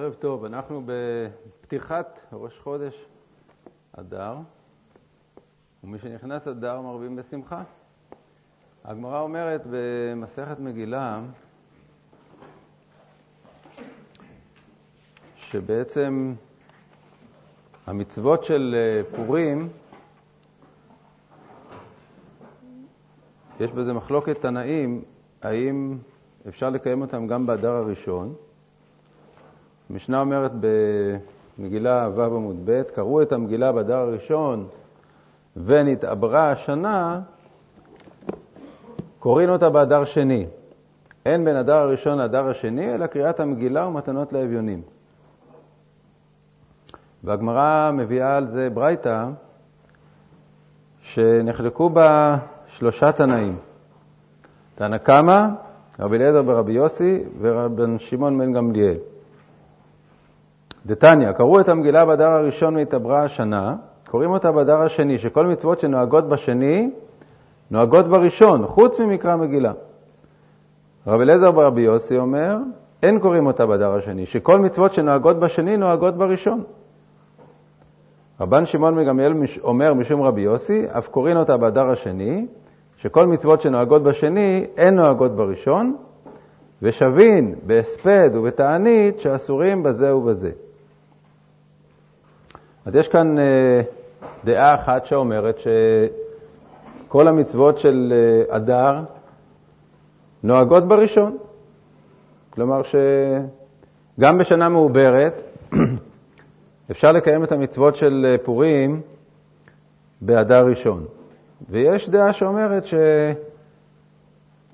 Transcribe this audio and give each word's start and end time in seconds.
ערב 0.00 0.14
טוב, 0.14 0.44
אנחנו 0.44 0.82
בפתיחת 0.86 2.20
ראש 2.32 2.58
חודש 2.58 3.06
אדר, 3.92 4.36
ומשנכנס 5.84 6.48
אדר 6.48 6.80
מרבים 6.80 7.16
בשמחה. 7.16 7.62
הגמרא 8.84 9.20
אומרת 9.20 9.62
במסכת 9.70 10.58
מגילה 10.58 11.20
שבעצם 15.36 16.34
המצוות 17.86 18.44
של 18.44 18.76
אה, 18.76 19.16
פורים, 19.16 19.68
יש 23.60 23.72
בזה 23.72 23.92
מחלוקת 23.92 24.40
תנאים, 24.40 25.04
האם 25.42 25.98
אפשר 26.48 26.70
לקיים 26.70 27.00
אותם 27.00 27.26
גם 27.26 27.46
באדר 27.46 27.72
הראשון. 27.72 28.34
המשנה 29.90 30.20
אומרת 30.20 30.52
במגילה 31.58 32.08
ו' 32.14 32.22
עמוד 32.22 32.56
ב', 32.64 32.82
קראו 32.82 33.22
את 33.22 33.32
המגילה 33.32 33.72
באדר 33.72 33.96
הראשון 33.96 34.66
ונתעברה 35.56 36.50
השנה, 36.50 37.20
קוראים 39.18 39.50
אותה 39.50 39.70
באדר 39.70 40.04
שני. 40.04 40.46
אין 41.26 41.44
בין 41.44 41.56
הדר 41.56 41.76
הראשון 41.76 42.18
להדר 42.18 42.48
השני, 42.48 42.94
אלא 42.94 43.06
קריאת 43.06 43.40
המגילה 43.40 43.86
ומתנות 43.86 44.32
לאביונים. 44.32 44.82
והגמרא 47.24 47.90
מביאה 47.92 48.36
על 48.36 48.46
זה 48.46 48.68
ברייתא, 48.74 49.26
שנחלקו 51.02 51.88
בה 51.88 52.38
שלושה 52.66 53.12
תנאים. 53.12 53.56
תנא 54.74 54.98
קמא, 54.98 55.48
רבי 56.00 56.16
אליעזר 56.16 56.42
ברבי 56.42 56.72
יוסי 56.72 57.22
ורבן 57.40 57.98
שמעון 57.98 58.38
בן 58.38 58.52
גמליאל. 58.52 58.96
דתניא, 60.86 61.32
קראו 61.32 61.60
את 61.60 61.68
המגילה 61.68 62.04
בדר 62.04 62.30
הראשון 62.30 62.76
והתעברה 62.76 63.22
השנה, 63.24 63.74
קוראים 64.10 64.30
אותה 64.30 64.52
בדר 64.52 64.76
השני, 64.76 65.18
שכל 65.18 65.46
מצוות 65.46 65.80
שנוהגות 65.80 66.28
בשני, 66.28 66.90
נוהגות 67.70 68.08
בראשון, 68.08 68.66
חוץ 68.66 69.00
ממקרא 69.00 69.36
מגילה. 69.36 69.72
רבי 71.06 71.22
אליעזר 71.22 71.50
ברבי 71.50 71.80
יוסי 71.80 72.18
אומר, 72.18 72.56
אין 73.02 73.18
קוראים 73.18 73.46
אותה 73.46 73.66
בדר 73.66 73.94
השני, 73.94 74.26
שכל 74.26 74.58
מצוות 74.58 74.94
שנוהגות 74.94 75.38
בשני, 75.38 75.76
נוהגות 75.76 76.16
בראשון. 76.16 76.62
רבן 78.40 78.66
שמעון 78.66 78.94
מגמליאל 78.94 79.32
אומר 79.62 79.94
משום 79.94 80.22
רבי 80.22 80.40
יוסי, 80.40 80.86
אף 80.98 81.08
קוראים 81.08 81.36
אותה 81.36 81.56
בדר 81.56 81.90
השני, 81.90 82.46
שכל 82.96 83.26
מצוות 83.26 83.60
שנוהגות 83.60 84.02
בשני, 84.02 84.66
אין 84.76 84.94
נוהגות 84.94 85.36
בראשון, 85.36 85.96
ושבין 86.82 87.54
בהספד 87.66 88.30
ובתענית 88.34 89.20
שאסורים 89.20 89.82
בזה 89.82 90.16
ובזה. 90.16 90.50
אז 92.90 92.96
יש 92.96 93.08
כאן 93.08 93.38
אה, 93.38 93.80
דעה 94.44 94.74
אחת 94.74 95.06
שאומרת 95.06 95.58
שכל 95.58 97.28
המצוות 97.28 97.78
של 97.78 98.12
אה, 98.16 98.56
אדר 98.56 99.00
נוהגות 100.42 100.88
בראשון. 100.88 101.38
כלומר 102.50 102.82
שגם 102.82 104.38
בשנה 104.38 104.68
מעוברת 104.68 105.42
אפשר 106.90 107.12
לקיים 107.12 107.44
את 107.44 107.52
המצוות 107.52 107.96
של 107.96 108.26
אה, 108.30 108.38
פורים 108.44 109.00
באדר 110.20 110.66
ראשון. 110.66 111.04
ויש 111.68 112.08
דעה 112.08 112.32
שאומרת 112.32 112.84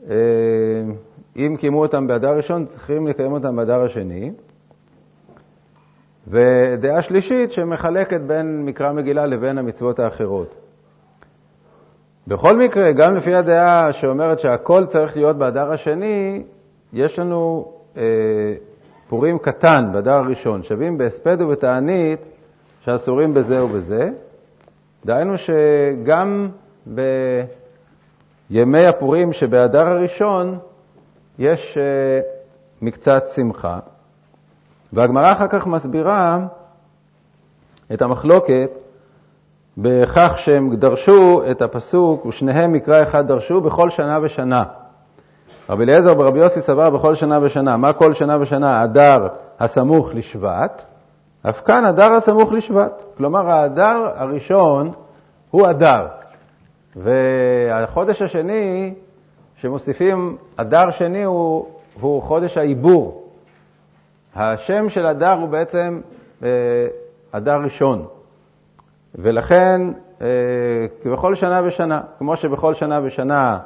שאם 0.03 1.57
קיימו 1.57 1.83
אותם 1.83 2.07
באדר 2.07 2.37
ראשון, 2.37 2.67
צריכים 2.67 3.07
לקיים 3.07 3.33
אותם 3.33 3.57
באדר 3.57 3.85
השני. 3.85 4.33
ודעה 6.29 7.03
שלישית 7.03 7.53
שמחלקת 7.53 8.21
בין 8.21 8.65
מקרא 8.65 8.93
מגילה 8.93 9.27
לבין 9.27 9.59
המצוות 9.59 9.99
האחרות. 9.99 10.55
בכל 12.27 12.57
מקרה, 12.57 12.93
גם 12.93 13.17
לפי 13.17 13.35
הדעה 13.35 13.93
שאומרת 13.93 14.41
שהכל 14.41 14.87
צריך 14.87 15.17
להיות 15.17 15.37
באדר 15.37 15.73
השני, 15.73 16.43
יש 16.93 17.19
לנו 17.19 17.73
אה, 17.97 18.03
פורים 19.09 19.39
קטן 19.39 19.89
באדר 19.93 20.13
הראשון, 20.13 20.63
שווים 20.63 20.99
בהספד 20.99 21.41
ובתענית 21.41 22.21
שאסורים 22.81 23.35
בזה 23.35 23.65
ובזה. 23.65 24.11
דהיינו 25.07 25.35
שגם 25.39 26.49
בימי 28.51 28.87
הפורים 28.87 29.33
שבאדר 29.33 29.87
הראשון 29.87 30.59
יש 31.39 31.79
אה, 31.79 32.21
מקצת 32.83 33.29
שמחה. 33.29 33.79
והגמרא 34.93 35.33
אחר 35.33 35.49
כך 35.49 35.67
מסבירה 35.67 36.39
את 37.93 38.03
המחלוקת 38.03 38.71
בכך 39.79 40.33
שהם 40.37 40.77
דרשו 40.77 41.43
את 41.51 41.63
הפסוק, 41.63 42.27
ושניהם 42.27 42.73
מקרא 42.73 43.03
אחד 43.03 43.27
דרשו 43.27 43.61
בכל 43.61 43.91
שנה 43.91 44.19
ושנה. 44.23 44.65
רבי 45.71 45.85
אליעזר 45.85 46.15
ברבי 46.15 46.39
יוסי 46.39 46.61
סבר 46.61 46.91
בכל 46.91 47.15
שנה 47.15 47.39
ושנה. 47.43 47.77
מה 47.77 47.93
כל 47.93 48.15
שנה 48.15 48.41
ושנה? 48.41 48.85
אדר 48.85 49.27
הסמוך 49.61 50.15
לשבט, 50.15 50.83
אף 51.49 51.61
כאן 51.61 51.85
אדר 51.85 52.13
הסמוך 52.13 52.53
לשבט. 52.53 53.03
כלומר, 53.17 53.51
האדר 53.51 54.11
הראשון 54.15 54.91
הוא 55.51 55.71
אדר, 55.71 56.07
והחודש 56.97 58.23
השני, 58.23 58.95
שמוסיפים 59.57 60.37
אדר 60.57 60.91
שני, 60.91 61.25
הוא, 61.25 61.67
הוא 62.01 62.23
חודש 62.23 62.57
העיבור. 62.57 63.26
השם 64.37 64.89
של 64.89 65.07
אדר 65.07 65.33
הוא 65.33 65.49
בעצם 65.49 66.01
אה, 66.43 66.49
אדר 67.33 67.61
ראשון, 67.65 68.07
ולכן 69.15 69.81
אה, 70.23 70.27
כבכל 71.03 71.35
שנה 71.35 71.61
ושנה, 71.67 72.01
כמו 72.19 72.37
שבכל 72.37 72.75
שנה 72.75 73.01
ושנה 73.05 73.59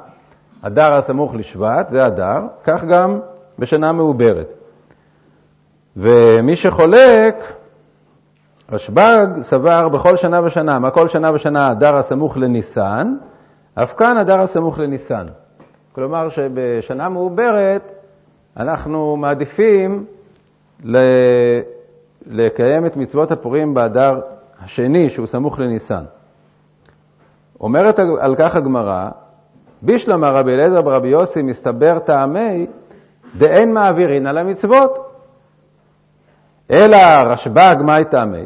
אדר 0.61 0.93
הסמוך 0.93 1.35
לשבט, 1.35 1.89
זה 1.89 2.07
אדר, 2.07 2.39
כך 2.63 2.83
גם 2.83 3.19
בשנה 3.59 3.91
מעוברת. 3.91 4.47
ומי 5.97 6.55
שחולק, 6.55 7.35
רשב"ג 8.71 9.27
סבר 9.41 9.89
בכל 9.89 10.17
שנה 10.17 10.45
ושנה, 10.45 10.79
מה 10.79 10.89
כל 10.89 11.07
שנה 11.07 11.31
ושנה 11.33 11.71
אדר 11.71 11.95
הסמוך 11.95 12.37
לניסן, 12.37 13.15
אף 13.75 13.93
כאן 13.97 14.17
אדר 14.17 14.39
הסמוך 14.39 14.79
לניסן. 14.79 15.25
כלומר 15.95 16.29
שבשנה 16.29 17.09
מעוברת 17.09 17.81
אנחנו 18.57 19.17
מעדיפים 19.17 20.05
לקיים 22.27 22.85
את 22.85 22.97
מצוות 22.97 23.31
הפורים 23.31 23.73
באדר 23.73 24.19
השני, 24.59 25.09
שהוא 25.09 25.27
סמוך 25.27 25.59
לניסן. 25.59 26.03
אומרת 27.59 27.99
על 27.99 28.35
כך 28.35 28.55
הגמרא, 28.55 29.09
בישלמה 29.81 30.29
רבי 30.29 30.51
אליעזר 30.51 30.81
ברבי 30.81 31.07
יוסי 31.07 31.41
מסתבר 31.41 31.99
טעמי 31.99 32.67
דאין 33.37 33.73
מעבירין 33.73 34.27
על 34.27 34.37
המצוות. 34.37 35.07
אלא 36.71 36.97
רשב"ג, 37.25 37.75
מהי 37.85 38.05
טעמי? 38.05 38.45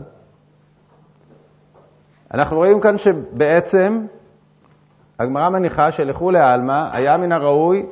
אנחנו 2.34 2.58
רואים 2.58 2.82
כאן 2.82 2.98
שבעצם 2.98 4.06
הגמרא 5.20 5.50
מניחה 5.50 5.92
שלכולי 5.92 6.40
עלמא 6.40 6.90
היה 6.92 7.18
מן 7.18 7.32
הראוי 7.32 7.86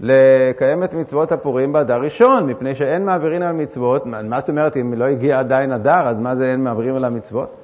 לקיים 0.00 0.84
את 0.84 0.94
מצוות 0.94 1.32
הפורים 1.32 1.72
באדר 1.72 2.00
ראשון, 2.00 2.46
מפני 2.46 2.74
שאין 2.74 3.04
מעבירים 3.04 3.42
על 3.42 3.52
מצוות. 3.52 4.06
מה 4.06 4.40
זאת 4.40 4.48
אומרת, 4.48 4.76
אם 4.76 4.94
לא 4.96 5.04
הגיע 5.04 5.38
עדיין 5.38 5.72
אדר, 5.72 6.08
אז 6.08 6.18
מה 6.18 6.34
זה 6.34 6.50
אין 6.50 6.64
מעבירים 6.64 6.96
על 6.96 7.04
המצוות? 7.04 7.54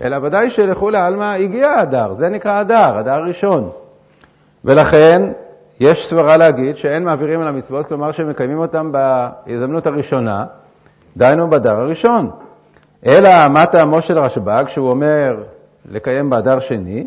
אלא 0.00 0.16
ודאי 0.22 0.50
שלכולי 0.50 0.98
עלמא 0.98 1.34
הגיע 1.34 1.82
אדר, 1.82 2.14
זה 2.14 2.28
נקרא 2.28 2.60
אדר, 2.60 3.00
אדר 3.00 3.22
ראשון. 3.22 3.70
ולכן 4.64 5.22
יש 5.80 6.08
סברה 6.08 6.36
להגיד 6.36 6.76
שאין 6.76 7.04
מעבירים 7.04 7.40
על 7.40 7.48
המצוות, 7.48 7.86
כלומר 7.86 8.12
שמקיימים 8.12 8.58
אותם 8.58 8.92
בהזדמנות 8.92 9.86
הראשונה, 9.86 10.44
דהיינו 11.16 11.50
באדר 11.50 11.76
הראשון. 11.76 12.30
אלא 13.06 13.48
מה 13.50 13.66
טעמו 13.66 14.02
של 14.02 14.18
רשב"ג, 14.18 14.64
שהוא 14.68 14.90
אומר 14.90 15.42
לקיים 15.90 16.30
באדר 16.30 16.60
שני? 16.60 17.06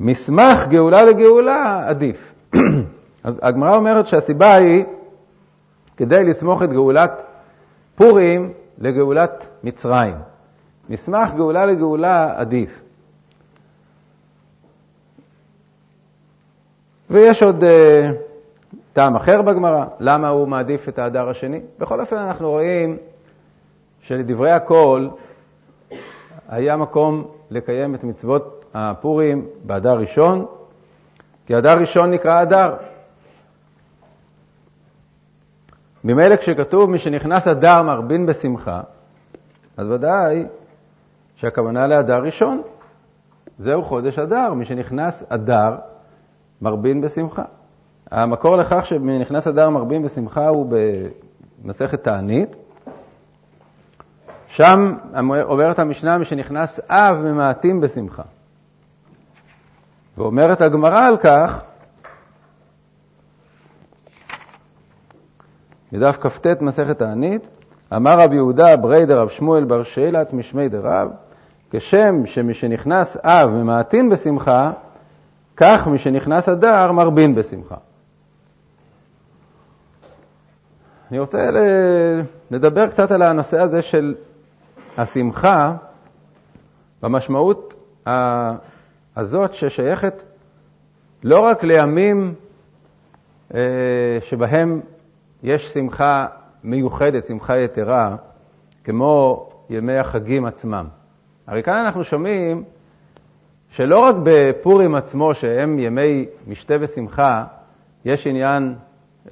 מסמך 0.00 0.66
גאולה 0.68 1.02
לגאולה 1.02 1.82
עדיף. 1.86 2.34
אז 3.24 3.40
הגמרא 3.42 3.76
אומרת 3.76 4.06
שהסיבה 4.06 4.54
היא 4.54 4.84
כדי 5.96 6.24
לסמוך 6.24 6.62
את 6.62 6.70
גאולת 6.70 7.22
פורים 7.94 8.52
לגאולת 8.78 9.46
מצרים. 9.64 10.14
מסמך 10.88 11.28
גאולה 11.36 11.66
לגאולה 11.66 12.34
עדיף. 12.36 12.80
ויש 17.10 17.42
עוד 17.42 17.62
uh, 17.62 17.66
טעם 18.92 19.16
אחר 19.16 19.42
בגמרא, 19.42 19.84
למה 20.00 20.28
הוא 20.28 20.48
מעדיף 20.48 20.88
את 20.88 20.98
האדר 20.98 21.28
השני. 21.28 21.60
בכל 21.78 22.00
אופן 22.00 22.16
אנחנו 22.16 22.50
רואים 22.50 22.96
שלדברי 24.00 24.50
הכל 24.50 25.08
היה 26.48 26.76
מקום 26.76 27.24
לקיים 27.50 27.94
את 27.94 28.04
מצוות 28.04 28.64
הפורים 28.74 29.46
באדר 29.64 29.98
ראשון, 29.98 30.46
כי 31.46 31.58
אדר 31.58 31.78
ראשון 31.78 32.10
נקרא 32.10 32.42
אדר. 32.42 32.74
ממילא 36.04 36.36
כשכתוב 36.36 36.90
מי 36.90 36.98
שנכנס 36.98 37.48
אדר 37.48 37.82
מרבין 37.82 38.26
בשמחה, 38.26 38.80
אז 39.76 39.90
ודאי 39.90 40.46
שהכוונה 41.36 41.86
לאדר 41.86 42.22
ראשון. 42.22 42.62
זהו 43.58 43.82
חודש 43.82 44.18
אדר, 44.18 44.54
מי 44.54 44.64
שנכנס 44.64 45.24
אדר 45.28 45.76
מרבין 46.62 47.00
בשמחה. 47.00 47.42
המקור 48.10 48.56
לכך 48.56 48.86
שנכנס 48.86 49.46
אדר 49.46 49.70
מרבין 49.70 50.02
בשמחה 50.02 50.48
הוא 50.48 50.72
במסכת 51.64 52.02
תענית. 52.02 52.56
שם 54.46 54.94
אומרת 55.42 55.78
המשנה, 55.78 56.18
מי 56.18 56.24
שנכנס 56.24 56.80
אב 56.88 57.16
ממעטים 57.16 57.80
בשמחה. 57.80 58.22
ואומרת 60.18 60.60
הגמרא 60.60 61.06
על 61.06 61.16
כך, 61.16 61.62
בדף 65.92 66.16
כ"ט 66.20 66.46
מסכת 66.60 66.98
תענית, 66.98 67.48
אמר 67.96 68.20
רב 68.20 68.32
יהודה 68.32 68.76
ברי 68.76 69.06
דרב 69.06 69.28
שמואל 69.28 69.64
בר 69.64 69.82
שאלת 69.82 70.32
משמי 70.32 70.68
דרב, 70.68 71.08
כשם 71.70 72.26
שמשנכנס 72.26 73.16
אב 73.24 73.50
ממעטין 73.50 74.10
בשמחה, 74.10 74.72
כך 75.56 75.86
משנכנס 75.86 76.48
אדר 76.48 76.92
מרבין 76.92 77.34
בשמחה. 77.34 77.76
אני 81.10 81.18
רוצה 81.18 81.48
לדבר 82.50 82.86
קצת 82.86 83.10
על 83.10 83.22
הנושא 83.22 83.60
הזה 83.60 83.82
של 83.82 84.14
השמחה 84.98 85.74
במשמעות 87.02 87.74
הזאת 89.16 89.54
ששייכת 89.54 90.22
לא 91.24 91.40
רק 91.40 91.64
לימים 91.64 92.34
אה, 93.54 93.60
שבהם 94.20 94.80
יש 95.44 95.72
שמחה 95.72 96.26
מיוחדת, 96.64 97.26
שמחה 97.26 97.58
יתרה, 97.58 98.16
כמו 98.84 99.46
ימי 99.70 99.98
החגים 99.98 100.44
עצמם. 100.44 100.86
הרי 101.46 101.62
כאן 101.62 101.74
אנחנו 101.74 102.04
שומעים 102.04 102.64
שלא 103.70 103.98
רק 103.98 104.14
בפורים 104.22 104.94
עצמו, 104.94 105.34
שהם 105.34 105.78
ימי 105.78 106.26
משתה 106.46 106.74
ושמחה, 106.80 107.44
יש 108.04 108.26
עניין 108.26 108.74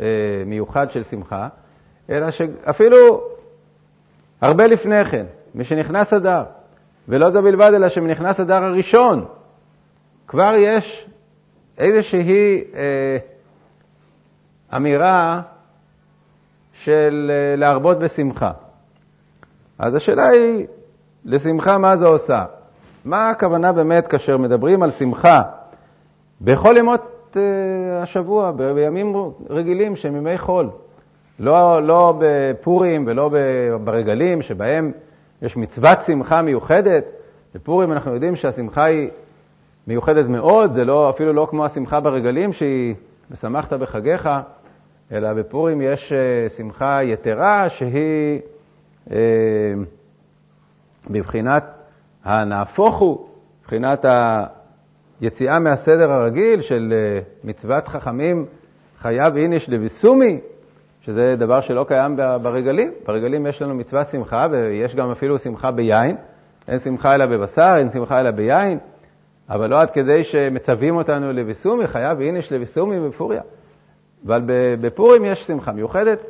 אה, 0.01 0.07
מיוחד 0.47 0.91
של 0.91 1.03
שמחה, 1.03 1.49
אלא 2.11 2.31
שאפילו 2.31 3.21
הרבה 4.41 4.67
לפני 4.67 5.05
כן, 5.05 5.27
משנכנס 5.55 6.13
אדר, 6.13 6.45
ולא 7.09 7.31
זו 7.31 7.43
בלבד, 7.43 7.71
אלא 7.75 7.89
שמנכנס 7.89 8.41
אדר 8.41 8.65
הראשון, 8.65 9.25
כבר 10.27 10.55
יש 10.59 11.07
איזושהי 11.79 12.65
אה, 12.75 13.17
אמירה 14.77 15.43
של 16.85 17.31
אה, 17.31 17.57
להרבות 17.57 17.99
בשמחה. 17.99 18.51
אז 19.79 19.95
השאלה 19.95 20.29
היא, 20.29 20.67
לשמחה 21.25 21.79
מה 21.79 21.97
זה 21.97 22.07
עושה? 22.07 22.45
מה 23.05 23.31
הכוונה 23.31 23.73
באמת 23.73 24.07
כאשר 24.07 24.39
מדברים 24.39 24.83
על 24.83 24.91
שמחה 24.91 25.43
בכל 26.41 26.75
ימות 26.79 27.37
אה, 27.37 28.03
השבוע, 28.03 28.51
בימים 28.51 29.15
רגילים 29.51 29.97
שהם 29.97 30.17
ימי 30.17 30.39
חול? 30.39 30.71
לא, 31.39 31.83
לא 31.83 32.15
בפורים 32.19 33.05
ולא 33.07 33.31
ברגלים, 33.85 34.43
שבהם 34.43 34.93
יש 35.43 35.57
מצוות 35.57 36.01
שמחה 36.07 36.43
מיוחדת. 36.43 37.05
בפורים 37.55 37.93
אנחנו 37.93 38.15
יודעים 38.15 38.37
שהשמחה 38.37 38.85
היא 38.85 39.11
מיוחדת 39.87 40.27
מאוד, 40.27 40.75
זה 40.75 40.85
לא, 40.85 41.11
אפילו 41.11 41.33
לא 41.33 41.47
כמו 41.51 41.65
השמחה 41.65 42.01
ברגלים, 42.01 42.53
שהיא 42.53 42.95
ושמחת 43.31 43.73
בחגיך, 43.73 44.31
אלא 45.13 45.33
בפורים 45.33 45.81
יש 45.81 46.13
אה, 46.13 46.49
שמחה 46.49 47.03
יתרה 47.03 47.69
שהיא 47.71 48.41
אה, 49.11 49.17
בבחינת 51.11 51.65
הנהפוך 52.25 52.99
הוא, 52.99 53.29
מבחינת 53.61 54.05
היציאה 55.21 55.59
מהסדר 55.59 56.13
הרגיל 56.13 56.61
של 56.61 56.93
אה, 56.93 57.21
מצוות 57.45 57.89
חכמים 57.89 58.47
חייב 58.99 59.37
איניש 59.37 59.69
לביסומי, 59.69 60.41
שזה 61.01 61.35
דבר 61.39 61.61
שלא 61.61 61.85
קיים 61.89 62.17
ברגלים. 62.17 62.93
ברגלים 63.07 63.47
יש 63.47 63.63
לנו 63.63 63.75
מצוות 63.75 64.09
שמחה, 64.09 64.47
ויש 64.51 64.95
גם 64.95 65.11
אפילו 65.11 65.39
שמחה 65.39 65.71
ביין. 65.71 66.17
אין 66.69 66.79
שמחה 66.79 67.15
אלא 67.15 67.27
בבשר, 67.27 67.75
אין 67.79 67.91
שמחה 67.91 68.21
אלא 68.21 68.31
ביין, 68.31 68.79
אבל 69.51 69.71
לא 69.71 69.81
עד 69.81 69.91
כדי 69.91 70.25
שמצווים 70.25 70.97
אותנו 70.97 71.33
לביסומי, 71.33 71.87
חייב 71.87 72.21
איניש 72.21 72.53
לביסומי 72.53 73.09
בפוריה. 73.09 73.43
אבל 74.27 74.43
בפורים 74.81 75.25
יש 75.25 75.47
שמחה 75.47 75.73
מיוחדת. 75.73 76.23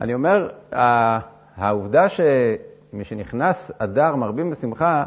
אני 0.00 0.14
אומר, 0.14 0.48
העובדה 1.56 2.06
שמשנכנס 2.08 3.70
אדר 3.78 4.16
מרבים 4.16 4.50
בשמחה, 4.50 5.04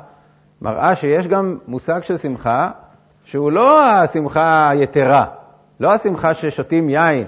מראה 0.62 0.96
שיש 0.96 1.28
גם 1.28 1.58
מושג 1.68 2.04
של 2.04 2.18
שמחה 2.18 2.72
שהוא 3.26 3.52
לא 3.52 3.84
השמחה 3.84 4.70
היתרה, 4.70 5.26
לא 5.80 5.94
השמחה 5.94 6.34
ששותים 6.34 6.90
יין, 6.90 7.26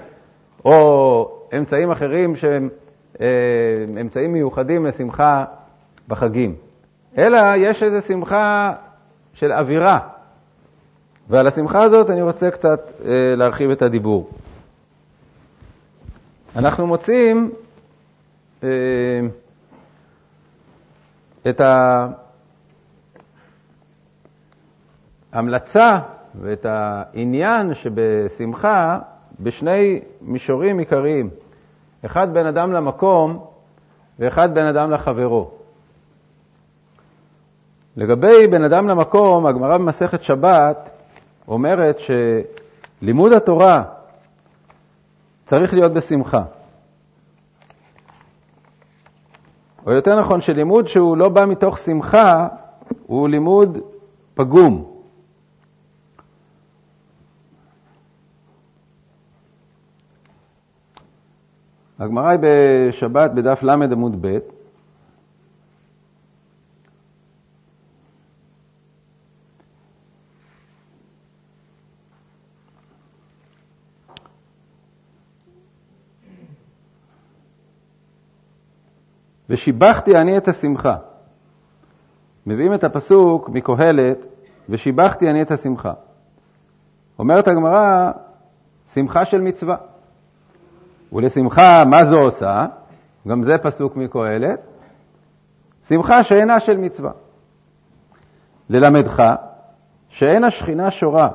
או 0.64 1.30
אמצעים 1.58 1.90
אחרים 1.90 2.36
שהם 2.36 2.68
אה, 3.20 3.26
אמצעים 4.00 4.32
מיוחדים 4.32 4.86
לשמחה 4.86 5.44
בחגים, 6.08 6.54
אלא 7.18 7.40
יש 7.56 7.82
איזו 7.82 8.00
שמחה 8.00 8.72
של 9.34 9.52
אווירה. 9.52 9.98
ועל 11.28 11.46
השמחה 11.46 11.82
הזאת 11.82 12.10
אני 12.10 12.22
רוצה 12.22 12.50
קצת 12.50 12.90
אה, 13.04 13.34
להרחיב 13.36 13.70
את 13.70 13.82
הדיבור. 13.82 14.30
אנחנו 16.56 16.86
מוצאים 16.86 17.50
אה, 18.64 18.68
את 21.48 21.60
ההמלצה 25.32 25.98
ואת 26.40 26.66
העניין 26.66 27.74
שבשמחה 27.74 28.98
בשני 29.40 30.00
מישורים 30.20 30.78
עיקריים. 30.78 31.30
אחד 32.06 32.34
בין 32.34 32.46
אדם 32.46 32.72
למקום 32.72 33.46
ואחד 34.18 34.54
בין 34.54 34.66
אדם 34.66 34.90
לחברו. 34.90 35.50
לגבי 37.96 38.46
בין 38.46 38.64
אדם 38.64 38.88
למקום, 38.88 39.46
הגמרא 39.46 39.78
במסכת 39.78 40.22
שבת 40.22 40.90
אומרת 41.48 41.96
שלימוד 43.00 43.32
התורה 43.32 43.84
צריך 45.50 45.74
להיות 45.74 45.92
בשמחה. 45.92 46.44
או 49.86 49.92
יותר 49.92 50.20
נכון, 50.20 50.40
שלימוד 50.40 50.88
שהוא 50.88 51.16
לא 51.16 51.28
בא 51.28 51.46
מתוך 51.46 51.78
שמחה, 51.78 52.48
הוא 53.06 53.28
לימוד 53.28 53.78
פגום. 54.34 55.00
הגמרא 61.98 62.28
היא 62.28 62.38
בשבת 62.42 63.30
בדף 63.30 63.62
ל 63.62 63.70
עמוד 63.70 64.26
ב', 64.26 64.38
ושיבחתי 79.50 80.16
אני 80.16 80.36
את 80.36 80.48
השמחה. 80.48 80.96
מביאים 82.46 82.74
את 82.74 82.84
הפסוק 82.84 83.48
מקהלת, 83.48 84.18
ושיבחתי 84.68 85.30
אני 85.30 85.42
את 85.42 85.50
השמחה. 85.50 85.92
אומרת 87.18 87.48
הגמרא, 87.48 88.10
שמחה 88.94 89.24
של 89.24 89.40
מצווה. 89.40 89.76
ולשמחה, 91.12 91.84
מה 91.90 92.04
זו 92.04 92.20
עושה? 92.20 92.66
גם 93.28 93.42
זה 93.42 93.58
פסוק 93.58 93.96
מקהלת. 93.96 94.60
שמחה 95.88 96.24
שאינה 96.24 96.60
של 96.60 96.76
מצווה. 96.76 97.10
ללמדך 98.68 99.22
שאין 100.08 100.44
השכינה 100.44 100.90
שורה 100.90 101.28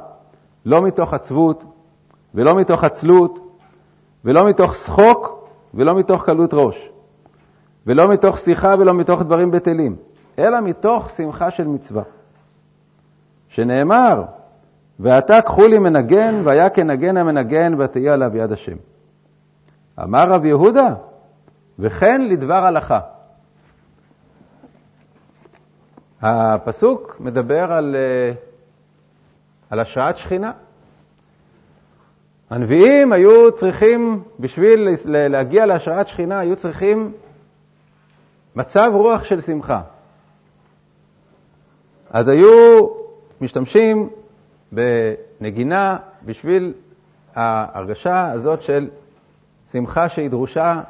לא 0.65 0.81
מתוך 0.81 1.13
עצבות 1.13 1.63
ולא 2.35 2.55
מתוך 2.55 2.83
עצלות 2.83 3.59
ולא 4.25 4.45
מתוך 4.49 4.75
שחוק 4.75 5.49
ולא 5.73 5.95
מתוך 5.95 6.25
קלות 6.25 6.53
ראש 6.53 6.89
ולא 7.87 8.07
מתוך 8.07 8.37
שיחה 8.37 8.75
ולא 8.79 8.93
מתוך 8.93 9.21
דברים 9.21 9.51
בטלים, 9.51 9.95
אלא 10.39 10.61
מתוך 10.61 11.09
שמחה 11.09 11.51
של 11.51 11.67
מצווה. 11.67 12.03
שנאמר, 13.49 14.23
ועתה 14.99 15.41
קחו 15.41 15.67
לי 15.67 15.79
מנגן, 15.79 16.41
והיה 16.43 16.69
כנגן 16.69 17.17
המנגן, 17.17 17.81
ותהיה 17.81 18.13
עליו 18.13 18.37
יד 18.37 18.51
השם. 18.51 18.75
אמר 20.03 20.29
רב 20.29 20.45
יהודה, 20.45 20.93
וכן 21.79 22.21
לדבר 22.21 22.65
הלכה. 22.65 22.99
הפסוק 26.21 27.17
מדבר 27.19 27.71
על, 27.73 27.95
אה, 27.95 28.31
על 29.69 29.79
השראת 29.79 30.17
שכינה. 30.17 30.51
הנביאים 32.49 33.13
היו 33.13 33.51
צריכים, 33.51 34.23
בשביל 34.39 34.89
להגיע 35.05 35.65
להשראת 35.65 36.07
שכינה, 36.07 36.39
היו 36.39 36.55
צריכים 36.55 37.11
מצב 38.55 38.91
רוח 38.93 39.23
של 39.23 39.41
שמחה. 39.41 39.81
אז 42.09 42.27
היו 42.27 42.87
משתמשים 43.41 44.09
בנגינה 44.71 45.97
בשביל 46.25 46.73
ההרגשה 47.35 48.31
הזאת 48.31 48.61
של 48.61 48.89
שמחה 49.71 50.09
שהיא 50.09 50.29
דרושה 50.29 50.81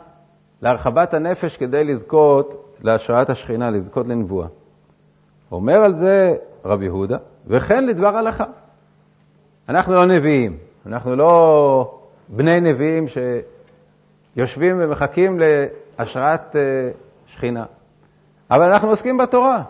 להרחבת 0.62 1.14
הנפש 1.14 1.58
כדי 1.58 1.84
לזכות 1.84 2.76
להשראת 2.82 3.30
השכינה, 3.30 3.70
לזכות 3.70 4.08
לנבואה. 4.08 4.48
אומר 5.52 5.84
על 5.84 5.94
זה 5.94 6.36
רבי 6.66 6.86
יהודה, 6.86 7.18
וכן 7.48 7.86
לדבר 7.86 8.16
הלכה. 8.16 8.46
אנחנו 9.70 9.94
לא 9.94 10.06
נביאים, 10.06 10.58
אנחנו 10.86 11.16
לא 11.16 12.00
בני 12.30 12.62
נביאים 12.62 13.06
שיושבים 14.36 14.76
ומחכים 14.80 15.40
להשראת 15.40 16.56
אה, 16.56 16.62
שכינה, 17.36 17.66
אבל 18.52 18.72
אנחנו 18.74 18.90
עוסקים 18.90 19.18
בתורה. 19.18 19.64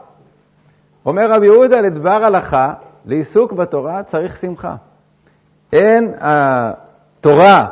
אומר 1.05 1.31
רבי 1.31 1.45
יהודה, 1.45 1.81
לדבר 1.81 2.25
הלכה, 2.25 2.74
לעיסוק 3.05 3.53
בתורה 3.53 4.03
צריך 4.03 4.38
שמחה. 4.38 4.75
אין 5.74 6.13
התורה 6.19 7.67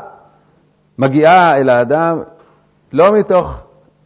מגיעה 0.98 1.58
אל 1.58 1.70
האדם 1.70 2.22
לא 2.94 3.12
מתוך 3.12 3.60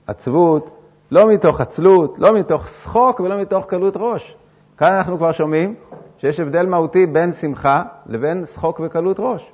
עצבות, 0.07 0.81
לא 1.11 1.27
מתוך 1.27 1.61
עצלות, 1.61 2.15
לא 2.17 2.33
מתוך 2.33 2.67
שחוק 2.67 3.19
ולא 3.19 3.41
מתוך 3.41 3.65
קלות 3.65 3.93
ראש. 3.97 4.35
כאן 4.77 4.93
אנחנו 4.93 5.17
כבר 5.17 5.31
שומעים 5.31 5.75
שיש 6.17 6.39
הבדל 6.39 6.65
מהותי 6.65 7.05
בין 7.05 7.31
שמחה 7.31 7.83
לבין 8.05 8.45
שחוק 8.45 8.81
וקלות 8.83 9.17
ראש. 9.19 9.51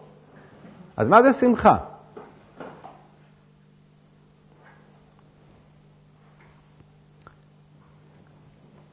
אז 0.98 1.10
מה 1.10 1.24
זה 1.24 1.34
שמחה? 1.34 1.78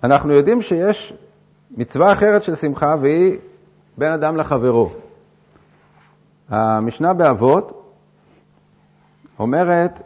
אנחנו 0.05 0.33
יודעים 0.33 0.63
שיש 0.63 1.13
מצווה 1.71 2.13
אחרת 2.13 2.43
של 2.43 2.55
שמחה 2.55 2.95
והיא 3.01 3.39
בין 3.99 4.13
אדם 4.13 4.37
לחברו. 4.37 4.91
המשנה 6.49 7.15
באבות 7.15 7.95
אומרת 9.39 10.01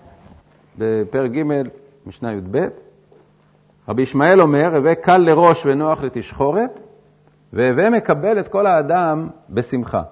בפרק 0.79 1.31
ג', 1.31 1.43
משנה 2.07 2.33
י"ב, 2.33 2.59
רבי 3.89 4.03
ישמעאל 4.03 4.41
אומר, 4.41 4.77
הווה 4.77 4.95
קל 4.95 5.19
לראש 5.19 5.67
ונוח 5.67 6.03
לתשחורת, 6.03 6.81
והווה 7.53 7.91
מקבל 7.91 8.41
את 8.41 8.49
כל 8.49 8.67
האדם 8.67 9.29
בשמחה. 9.51 10.03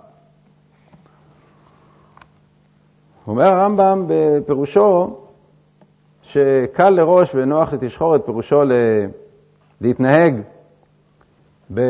אומר 3.26 3.44
הרמב"ם 3.44 4.04
בפירושו 4.08 5.16
שקל 6.22 6.90
לראש 6.90 7.34
ונוח 7.34 7.72
לתשחורת, 7.72 8.26
פירושו 8.26 8.64
ל... 8.64 8.72
להתנהג 9.82 10.34
ב... 11.74 11.80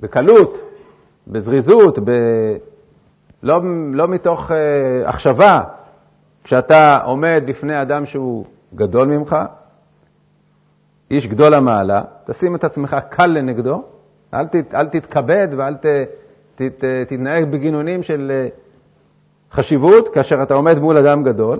בקלות, 0.00 0.58
בזריזות, 1.26 1.98
ב... 1.98 2.10
לא, 3.42 3.60
לא 3.92 4.08
מתוך 4.08 4.50
uh, 4.50 4.54
החשבה, 5.08 5.60
כשאתה 6.44 6.98
עומד 7.04 7.42
בפני 7.46 7.82
אדם 7.82 8.06
שהוא 8.06 8.44
גדול 8.74 9.08
ממך, 9.08 9.36
איש 11.10 11.26
גדול 11.26 11.54
המעלה, 11.54 12.02
תשים 12.26 12.54
את 12.54 12.64
עצמך 12.64 12.96
קל 13.10 13.26
לנגדו, 13.26 13.84
אל, 14.34 14.46
ת, 14.46 14.74
אל 14.74 14.86
תתכבד 14.86 15.48
ואל 15.56 15.74
ת, 15.74 15.86
ת, 16.54 16.62
ת, 16.62 16.84
תתנהג 17.08 17.44
בגינונים 17.50 18.02
של 18.02 18.32
אה, 18.34 18.48
חשיבות 19.52 20.08
כאשר 20.08 20.42
אתה 20.42 20.54
עומד 20.54 20.78
מול 20.78 20.96
אדם 20.96 21.22
גדול. 21.22 21.58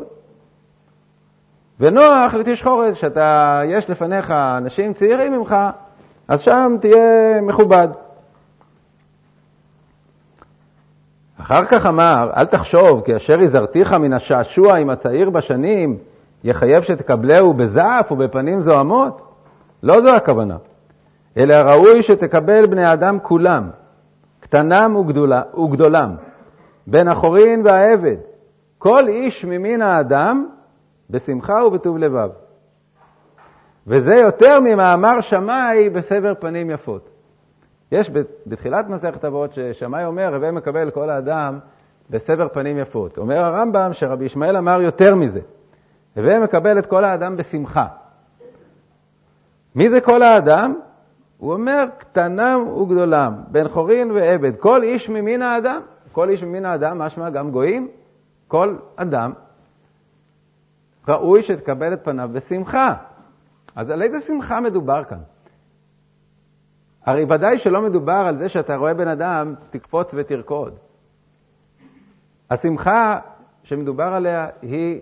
ונוח 1.80 2.34
לתשחורת, 2.34 2.96
שאתה, 2.96 3.60
יש 3.66 3.90
לפניך 3.90 4.30
אנשים 4.30 4.92
צעירים 4.92 5.32
ממך, 5.32 5.56
אז 6.28 6.40
שם 6.40 6.76
תהיה 6.80 7.40
מכובד. 7.42 7.88
אחר 11.40 11.64
כך 11.64 11.86
אמר, 11.86 12.30
אל 12.36 12.44
תחשוב, 12.44 13.02
כי 13.04 13.16
אשר 13.16 13.40
הזהרתיך 13.40 13.92
מן 13.92 14.12
השעשוע 14.12 14.76
עם 14.76 14.90
הצעיר 14.90 15.30
בשנים, 15.30 15.98
יחייב 16.44 16.82
שתקבלהו 16.82 17.54
בזעף 17.54 18.12
ובפנים 18.12 18.60
זוהמות? 18.60 19.22
לא 19.82 20.00
זו 20.00 20.14
הכוונה, 20.14 20.56
אלא 21.36 21.54
ראוי 21.54 22.02
שתקבל 22.02 22.66
בני 22.66 22.92
אדם 22.92 23.18
כולם, 23.22 23.70
קטנם 24.40 24.96
וגדולה, 24.96 25.42
וגדולם, 25.64 26.14
בן 26.86 27.08
החורין 27.08 27.62
והעבד, 27.64 28.16
כל 28.78 29.08
איש 29.08 29.44
ממין 29.44 29.82
האדם, 29.82 30.46
בשמחה 31.10 31.64
ובטוב 31.66 31.98
לבב. 31.98 32.30
וזה 33.86 34.14
יותר 34.14 34.60
ממאמר 34.60 35.20
שמאי 35.20 35.90
בסבר 35.90 36.32
פנים 36.40 36.70
יפות. 36.70 37.10
יש 37.92 38.10
בתחילת 38.46 38.88
מסכת 38.88 39.24
אבות 39.24 39.52
ששמאי 39.52 40.04
אומר, 40.04 40.34
הווה 40.34 40.50
מקבל 40.50 40.90
כל 40.90 41.10
האדם 41.10 41.58
בסבר 42.10 42.48
פנים 42.48 42.78
יפות. 42.78 43.18
אומר 43.18 43.38
הרמב"ם 43.38 43.92
שרבי 43.92 44.24
ישמעאל 44.24 44.56
אמר 44.56 44.80
יותר 44.80 45.14
מזה, 45.14 45.40
הווה 46.16 46.40
מקבל 46.40 46.78
את 46.78 46.86
כל 46.86 47.04
האדם 47.04 47.36
בשמחה. 47.36 47.86
מי 49.74 49.90
זה 49.90 50.00
כל 50.00 50.22
האדם? 50.22 50.74
הוא 51.38 51.52
אומר, 51.52 51.84
קטנם 51.98 52.68
וגדולם, 52.68 53.34
בן 53.48 53.68
חורין 53.68 54.10
ועבד, 54.10 54.56
כל 54.56 54.82
איש 54.82 55.08
ממין 55.08 55.42
האדם, 55.42 55.80
כל 56.12 56.28
איש 56.28 56.44
ממין 56.44 56.64
האדם, 56.64 56.98
משמע 56.98 57.30
גם 57.30 57.50
גויים, 57.50 57.88
כל 58.48 58.76
אדם, 58.96 59.32
ראוי 61.08 61.42
שתקבל 61.42 61.92
את 61.92 62.04
פניו 62.04 62.30
בשמחה. 62.32 62.94
אז 63.76 63.90
על 63.90 64.02
איזה 64.02 64.20
שמחה 64.20 64.60
מדובר 64.60 65.04
כאן? 65.04 65.20
הרי 67.04 67.24
ודאי 67.24 67.58
שלא 67.58 67.82
מדובר 67.82 68.24
על 68.28 68.38
זה 68.38 68.48
שאתה 68.48 68.76
רואה 68.76 68.94
בן 68.94 69.08
אדם, 69.08 69.54
תקפוץ 69.70 70.10
ותרקוד. 70.14 70.78
השמחה 72.50 73.20
שמדובר 73.62 74.04
עליה 74.04 74.48
היא 74.62 75.00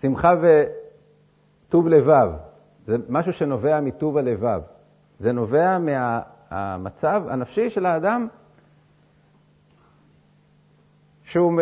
שמחה 0.00 0.34
וטוב 0.42 1.88
לבב. 1.88 2.30
זה 2.86 2.96
משהו 3.08 3.32
שנובע 3.32 3.80
מטוב 3.80 4.16
הלבב. 4.16 4.60
זה 5.18 5.32
נובע 5.32 5.78
מהמצב 5.78 7.22
הנפשי 7.28 7.70
של 7.70 7.86
האדם 7.86 8.28
שהוא 11.22 11.52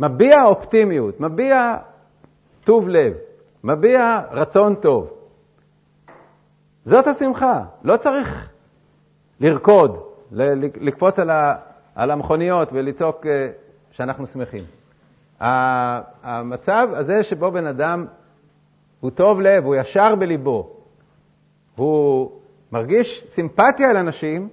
מביע 0.00 0.44
אופטימיות, 0.44 1.20
מביע 1.20 1.76
טוב 2.64 2.88
לב, 2.88 3.12
מביע 3.64 4.20
רצון 4.30 4.74
טוב. 4.74 5.10
זאת 6.84 7.06
השמחה. 7.06 7.64
לא 7.82 7.96
צריך 7.96 8.50
לרקוד, 9.40 10.02
לקפוץ 10.80 11.18
על 11.94 12.10
המכוניות 12.10 12.68
ולצעוק 12.72 13.26
אה, 13.26 13.50
שאנחנו 13.90 14.26
שמחים. 14.26 14.64
המצב 15.40 16.88
הזה 16.92 17.22
שבו 17.22 17.50
בן 17.50 17.66
אדם 17.66 18.06
הוא 19.00 19.10
טוב 19.10 19.40
לב, 19.40 19.64
הוא 19.64 19.76
ישר 19.76 20.14
בליבו, 20.14 20.76
הוא 21.76 22.30
מרגיש 22.72 23.24
סימפתיה 23.28 23.90
אל 23.90 23.96
אנשים, 23.96 24.48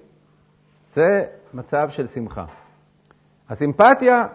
זה 0.94 1.24
מצב 1.54 1.88
של 1.90 2.06
שמחה. 2.06 2.44
הסימפתיה 3.48 4.26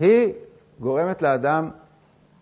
היא 0.00 0.32
גורמת 0.80 1.22
לאדם 1.22 1.70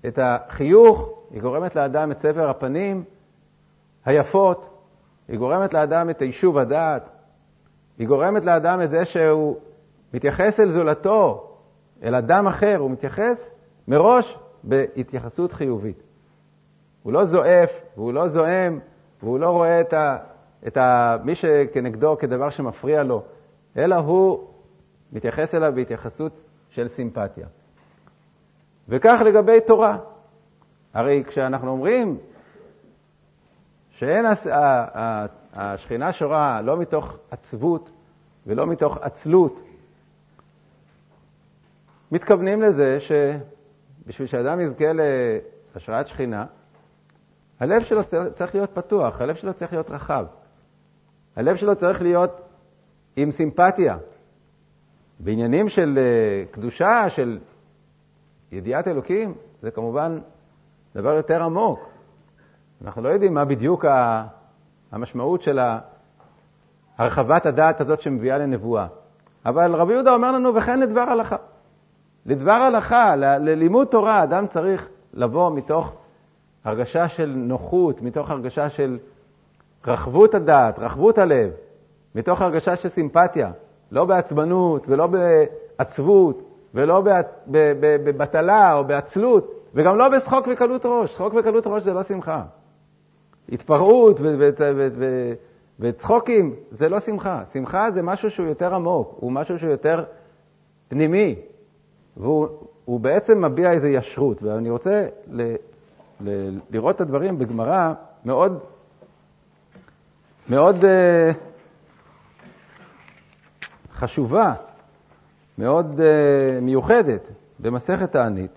את 0.06 0.18
החיוך, 0.22 1.10
היא 1.30 1.40
גורמת 1.40 1.76
לאדם 1.76 2.10
את 2.10 2.20
סבר 2.20 2.50
הפנים 2.50 3.04
היפות, 4.04 4.70
היא 5.28 5.38
גורמת 5.38 5.74
לאדם 5.74 6.10
את 6.10 6.22
היישוב 6.22 6.58
הדעת, 6.58 7.08
היא 7.98 8.08
גורמת 8.08 8.44
לאדם 8.44 8.82
את 8.82 8.90
זה 8.90 9.04
שהוא 9.04 9.56
מתייחס 10.14 10.60
אל 10.60 10.70
זולתו, 10.70 11.52
אל 12.02 12.14
אדם 12.14 12.46
אחר, 12.46 12.76
הוא 12.78 12.90
מתייחס 12.90 13.50
מראש 13.88 14.38
בהתייחסות 14.64 15.52
חיובית. 15.52 16.02
הוא 17.02 17.12
לא 17.12 17.24
זועף, 17.24 17.70
והוא 17.96 18.12
לא 18.12 18.28
זועם, 18.28 18.80
והוא 19.22 19.38
לא 19.38 19.50
רואה 19.50 19.80
את, 19.80 19.92
ה, 19.92 20.18
את 20.66 20.76
ה, 20.76 21.16
מי 21.24 21.34
שכנגדו 21.34 22.16
כדבר 22.18 22.50
שמפריע 22.50 23.02
לו, 23.02 23.22
אלא 23.76 23.94
הוא 23.94 24.48
מתייחס 25.12 25.54
אליו 25.54 25.72
בהתייחסות 25.74 26.32
של 26.68 26.88
סימפתיה. 26.88 27.46
וכך 28.88 29.20
לגבי 29.24 29.60
תורה. 29.60 29.98
הרי 30.94 31.24
כשאנחנו 31.26 31.70
אומרים 31.70 32.18
שאין 33.90 34.24
השכינה 35.52 36.12
שורה 36.12 36.62
לא 36.62 36.76
מתוך 36.76 37.16
עצבות 37.30 37.90
ולא 38.46 38.66
מתוך 38.66 38.98
עצלות, 39.00 39.60
מתכוונים 42.12 42.62
לזה 42.62 42.98
שבשביל 43.00 44.28
שאדם 44.28 44.60
יזכה 44.60 44.84
להשראת 45.74 46.06
שכינה, 46.06 46.46
הלב 47.60 47.80
שלו 47.82 48.00
צריך 48.34 48.54
להיות 48.54 48.70
פתוח, 48.70 49.20
הלב 49.20 49.34
שלו 49.34 49.54
צריך 49.54 49.72
להיות 49.72 49.90
רחב. 49.90 50.26
הלב 51.36 51.56
שלו 51.56 51.76
צריך 51.76 52.02
להיות 52.02 52.40
עם 53.16 53.30
סימפתיה. 53.30 53.96
בעניינים 55.20 55.68
של 55.68 55.98
אה, 55.98 56.44
קדושה, 56.50 57.10
של 57.10 57.38
ידיעת 58.56 58.88
אלוקים, 58.88 59.34
זה 59.62 59.70
כמובן 59.70 60.18
דבר 60.94 61.12
יותר 61.12 61.42
עמוק. 61.42 61.88
אנחנו 62.84 63.02
לא 63.02 63.08
יודעים 63.08 63.34
מה 63.34 63.44
בדיוק 63.44 63.84
המשמעות 64.92 65.42
של 65.42 65.58
הרחבת 66.98 67.46
הדעת 67.46 67.80
הזאת 67.80 68.00
שמביאה 68.00 68.38
לנבואה. 68.38 68.86
אבל 69.46 69.75
רבי 69.75 69.92
יהודה 69.92 70.14
אומר 70.14 70.32
לנו, 70.32 70.54
וכן 70.54 70.80
לדבר 70.80 71.00
הלכה. 71.00 71.36
לדבר 72.26 72.52
הלכה, 72.52 73.16
ללימוד 73.16 73.86
תורה, 73.86 74.22
אדם 74.22 74.46
צריך 74.46 74.88
לבוא 75.14 75.50
מתוך 75.50 75.92
הרגשה 76.64 77.08
של 77.08 77.32
נוחות, 77.36 78.02
מתוך 78.02 78.30
הרגשה 78.30 78.70
של 78.70 78.98
רחבות 79.86 80.34
הדעת, 80.34 80.78
רחבות 80.78 81.18
הלב, 81.18 81.50
מתוך 82.14 82.42
הרגשה 82.42 82.76
של 82.76 82.88
סימפתיה, 82.88 83.50
לא 83.90 84.04
בעצבנות 84.04 84.86
ולא 84.88 85.06
בעצבות 85.06 86.45
ולא 86.75 87.02
בבטלה 87.80 88.75
או 88.75 88.85
בעצלות, 88.85 89.64
וגם 89.75 89.99
לא 89.99 90.08
בשחוק 90.08 90.49
וקלות 90.52 90.87
ראש. 90.87 91.14
שחוק 91.14 91.35
וקלות 91.35 91.66
ראש 91.66 91.82
זה 91.82 91.92
לא 91.92 92.02
שמחה. 92.02 92.42
התפרעות 93.52 94.20
וצחוקים 95.80 96.54
זה 96.70 96.88
לא 96.88 97.00
שמחה. 97.00 97.42
שמחה 97.52 97.90
זה 97.90 98.02
משהו 98.02 98.30
שהוא 98.30 98.46
יותר 98.46 98.75
עמוק, 98.75 99.16
הוא 99.20 99.32
משהו 99.32 99.58
שהוא 99.58 99.70
יותר 99.70 100.04
פנימי, 100.88 101.35
והוא 102.16 103.00
בעצם 103.00 103.44
מביע 103.44 103.73
איזו 103.73 103.87
ישרות. 103.87 104.42
ואני 104.42 104.70
רוצה 104.70 105.06
ל, 105.30 105.54
ל, 106.20 106.58
לראות 106.70 106.96
את 106.96 107.00
הדברים 107.00 107.38
בגמרא 107.38 107.92
מאוד, 108.25 108.58
מאוד 110.49 110.76
uh, 110.76 110.87
חשובה, 113.94 114.54
מאוד 115.58 116.00
uh, 116.00 116.60
מיוחדת 116.62 117.30
במסכת 117.60 118.12
תענית, 118.12 118.50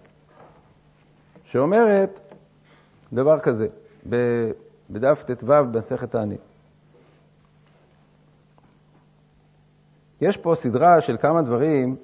שאומרת 1.43 2.19
דבר 3.13 3.39
כזה, 3.39 3.67
בדף 4.89 5.23
ט"ו 5.27 5.47
במסכת 5.71 6.11
תענית. 6.11 6.41
יש 10.21 10.37
פה 10.37 10.55
סדרה 10.55 11.01
של 11.01 11.17
כמה 11.17 11.41
דברים 11.41 11.95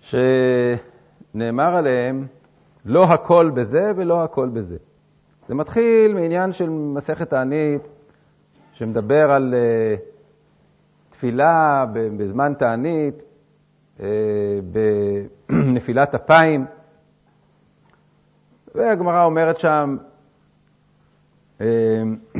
שנאמר 0.00 1.76
עליהם 1.76 2.26
לא 2.84 3.04
הכל 3.04 3.50
בזה 3.54 3.92
ולא 3.96 4.22
הכל 4.22 4.48
בזה. 4.48 4.76
זה 5.48 5.54
מתחיל 5.54 6.14
מעניין 6.14 6.52
של 6.52 6.68
מסכת 6.68 7.30
תענית, 7.30 7.82
שמדבר 8.72 9.30
על 9.30 9.54
uh, 9.54 10.09
תפילה 11.20 11.84
בזמן 12.16 12.52
תענית, 12.58 13.22
uh, 13.98 14.02
בנפילת 15.48 16.14
אפיים, 16.14 16.66
והגמרא 18.74 19.24
אומרת 19.24 19.58
שם, 19.58 19.96
uh, 21.58 21.62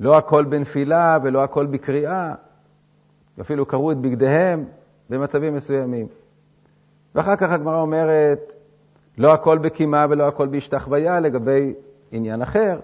לא 0.00 0.18
הכל 0.18 0.44
בנפילה 0.44 1.18
ולא 1.22 1.44
הכל 1.44 1.66
בקריאה, 1.66 2.34
אפילו 3.40 3.66
קראו 3.66 3.92
את 3.92 3.96
בגדיהם 3.96 4.64
במצבים 5.10 5.54
מסוימים. 5.54 6.06
ואחר 7.14 7.36
כך 7.36 7.50
הגמרא 7.50 7.80
אומרת, 7.80 8.52
לא 9.18 9.34
הכל 9.34 9.58
בקימה 9.58 10.06
ולא 10.10 10.28
הכל 10.28 10.46
בהשתחוויה 10.46 11.20
לגבי 11.20 11.74
עניין 12.12 12.42
אחר. 12.42 12.80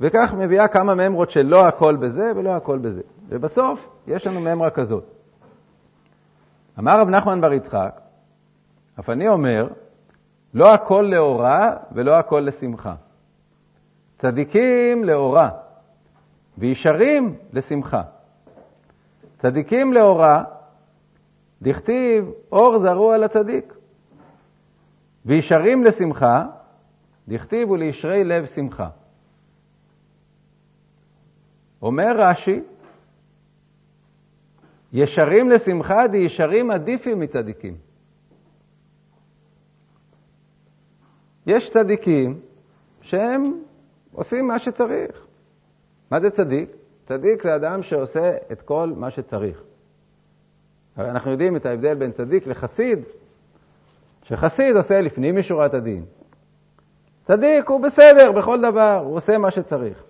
וכך 0.00 0.34
מביאה 0.38 0.68
כמה 0.68 0.94
ממרות 0.94 1.30
של 1.30 1.42
לא 1.42 1.66
הכל 1.66 1.96
בזה 1.96 2.32
ולא 2.36 2.56
הכל 2.56 2.78
בזה. 2.78 3.02
ובסוף 3.28 3.88
יש 4.06 4.26
לנו 4.26 4.40
ממרה 4.40 4.70
כזאת. 4.70 5.04
אמר 6.78 7.00
רב 7.00 7.08
נחמן 7.08 7.40
בר 7.40 7.52
יצחק, 7.52 8.00
אף 9.00 9.10
אני 9.10 9.28
אומר, 9.28 9.68
לא 10.54 10.74
הכל 10.74 11.08
לאורה 11.10 11.76
ולא 11.92 12.18
הכל 12.18 12.40
לשמחה. 12.40 12.94
צדיקים 14.18 15.04
לאורה 15.04 15.50
וישרים 16.58 17.36
לשמחה. 17.52 18.02
צדיקים 19.38 19.92
לאורה, 19.92 20.44
דכתיב 21.62 22.30
אור 22.52 22.78
זרוע 22.78 23.18
לצדיק. 23.18 23.74
וישרים 25.26 25.84
לשמחה, 25.84 26.46
דכתיב 27.28 27.70
ולישרי 27.70 28.24
לב 28.24 28.46
שמחה. 28.46 28.88
אומר 31.82 32.12
רש"י, 32.16 32.60
ישרים 34.92 35.50
לשמחה 35.50 36.06
דישרים 36.06 36.70
עדיפים 36.70 37.20
מצדיקים. 37.20 37.76
יש 41.46 41.70
צדיקים 41.70 42.40
שהם 43.02 43.60
עושים 44.12 44.48
מה 44.48 44.58
שצריך. 44.58 45.26
מה 46.10 46.20
זה 46.20 46.30
צדיק? 46.30 46.70
צדיק 47.06 47.42
זה 47.42 47.56
אדם 47.56 47.82
שעושה 47.82 48.36
את 48.52 48.62
כל 48.62 48.92
מה 48.96 49.10
שצריך. 49.10 49.62
הרי 50.96 51.10
אנחנו 51.10 51.30
יודעים 51.30 51.56
את 51.56 51.66
ההבדל 51.66 51.94
בין 51.94 52.12
צדיק 52.12 52.46
לחסיד, 52.46 52.98
שחסיד 54.22 54.76
עושה 54.76 55.00
לפנים 55.00 55.38
משורת 55.38 55.74
הדין. 55.74 56.04
צדיק 57.24 57.68
הוא 57.68 57.80
בסדר 57.80 58.32
בכל 58.32 58.60
דבר, 58.60 59.02
הוא 59.04 59.16
עושה 59.16 59.38
מה 59.38 59.50
שצריך. 59.50 60.04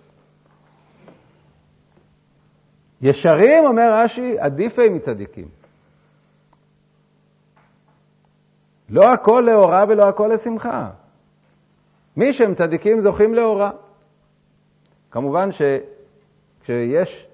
ישרים, 3.01 3.65
אומר 3.65 3.93
רש"י, 3.93 4.39
עדיפי 4.39 4.89
מצדיקים. 4.89 5.47
לא 8.89 9.13
הכל 9.13 9.43
לאורה 9.47 9.85
ולא 9.87 10.09
הכל 10.09 10.31
לשמחה. 10.33 10.89
מי 12.17 12.33
שהם 12.33 12.55
צדיקים 12.55 13.01
זוכים 13.01 13.33
לאורה. 13.33 13.71
כמובן 15.11 15.49
שכשיש 15.51 17.27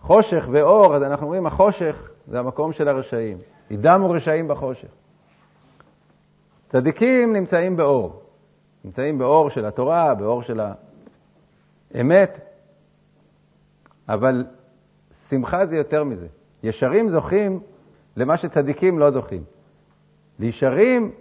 חושך 0.00 0.48
ואור, 0.52 0.96
אז 0.96 1.02
אנחנו 1.02 1.26
אומרים, 1.26 1.46
החושך 1.46 2.10
זה 2.26 2.38
המקום 2.38 2.72
של 2.72 2.88
הרשעים. 2.88 3.38
ידמו 3.70 4.10
רשעים 4.10 4.48
בחושך. 4.48 4.88
צדיקים 6.68 7.32
נמצאים 7.32 7.76
באור. 7.76 8.22
נמצאים 8.84 9.18
באור 9.18 9.50
של 9.50 9.64
התורה, 9.64 10.14
באור 10.14 10.42
של 10.42 10.60
האמת, 11.94 12.51
אבל 14.08 14.44
שמחה 15.28 15.66
זה 15.66 15.76
יותר 15.76 16.04
מזה. 16.04 16.26
ישרים 16.62 17.10
זוכים 17.10 17.60
למה 18.16 18.36
שצדיקים 18.36 18.98
לא 18.98 19.10
זוכים. 19.10 19.44
לישרים 20.38 21.12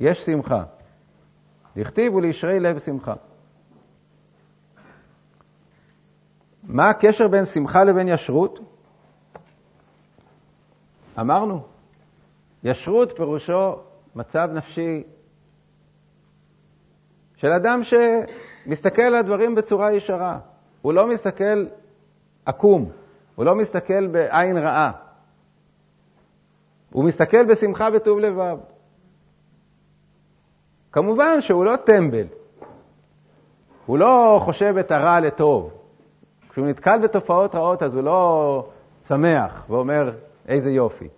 יש 0.00 0.18
שמחה. 0.26 0.64
לכתיב 1.76 2.14
ולישרי 2.14 2.60
לב 2.60 2.78
שמחה. 2.78 3.14
מה 6.62 6.88
הקשר 6.88 7.28
בין 7.28 7.44
שמחה 7.44 7.84
לבין 7.84 8.08
ישרות? 8.08 8.60
אמרנו, 11.20 11.62
ישרות 12.64 13.12
פירושו 13.16 13.76
מצב 14.16 14.48
נפשי 14.52 15.02
של 17.36 17.48
אדם 17.52 17.80
שמסתכל 17.82 19.02
על 19.02 19.14
הדברים 19.14 19.54
בצורה 19.54 19.92
ישרה. 19.92 20.38
הוא 20.82 20.92
לא 20.92 21.08
מסתכל 21.08 21.66
עקום, 22.48 22.90
הוא 23.34 23.44
לא 23.44 23.54
מסתכל 23.54 24.06
בעין 24.06 24.56
רעה. 24.56 24.90
הוא 26.90 27.04
מסתכל 27.04 27.44
בשמחה 27.44 27.88
וטוב 27.94 28.18
לבב. 28.18 28.58
כמובן 30.92 31.40
שהוא 31.40 31.64
לא 31.64 31.76
טמבל, 31.76 32.26
הוא 33.86 33.98
לא 33.98 34.40
חושב 34.44 34.74
את 34.80 34.90
הרע 34.90 35.20
לטוב. 35.20 35.70
כשהוא 36.50 36.66
נתקל 36.66 36.98
בתופעות 36.98 37.54
רעות 37.54 37.82
אז 37.82 37.94
הוא 37.94 38.02
לא 38.02 38.68
שמח 39.06 39.64
ואומר, 39.68 40.12
איזה 40.48 40.70
יופי. 40.70 41.08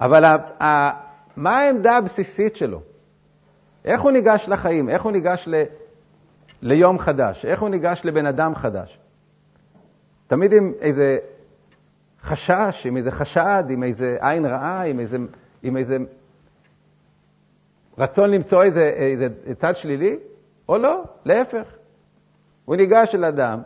אבל 0.00 0.24
ה- 0.24 0.62
ה- 0.62 1.00
מה 1.36 1.58
העמדה 1.58 1.96
הבסיסית 1.96 2.56
שלו? 2.56 2.80
איך 3.84 4.00
הוא 4.00 4.10
ניגש 4.10 4.48
לחיים? 4.48 4.88
איך 4.88 5.02
הוא 5.02 5.12
ניגש 5.12 5.48
ל... 5.48 5.62
ליום 6.62 6.98
חדש? 6.98 7.44
איך 7.44 7.60
הוא 7.60 7.68
ניגש 7.68 8.00
לבן 8.04 8.26
אדם 8.26 8.54
חדש? 8.54 8.97
תמיד 10.28 10.52
עם 10.52 10.72
איזה 10.80 11.18
חשש, 12.20 12.86
עם 12.86 12.96
איזה 12.96 13.10
חשד, 13.10 13.64
עם 13.70 13.82
איזה 13.82 14.16
עין 14.20 14.46
רעה, 14.46 14.86
עם 14.86 15.00
איזה, 15.00 15.16
עם 15.62 15.76
איזה 15.76 15.96
רצון 17.98 18.30
למצוא 18.30 18.62
איזה, 18.62 18.82
איזה 18.82 19.28
צד 19.54 19.76
שלילי, 19.76 20.16
או 20.68 20.78
לא, 20.78 21.04
להפך. 21.24 21.76
הוא 22.64 22.76
ניגש 22.76 23.14
אל 23.14 23.24
אדם 23.24 23.62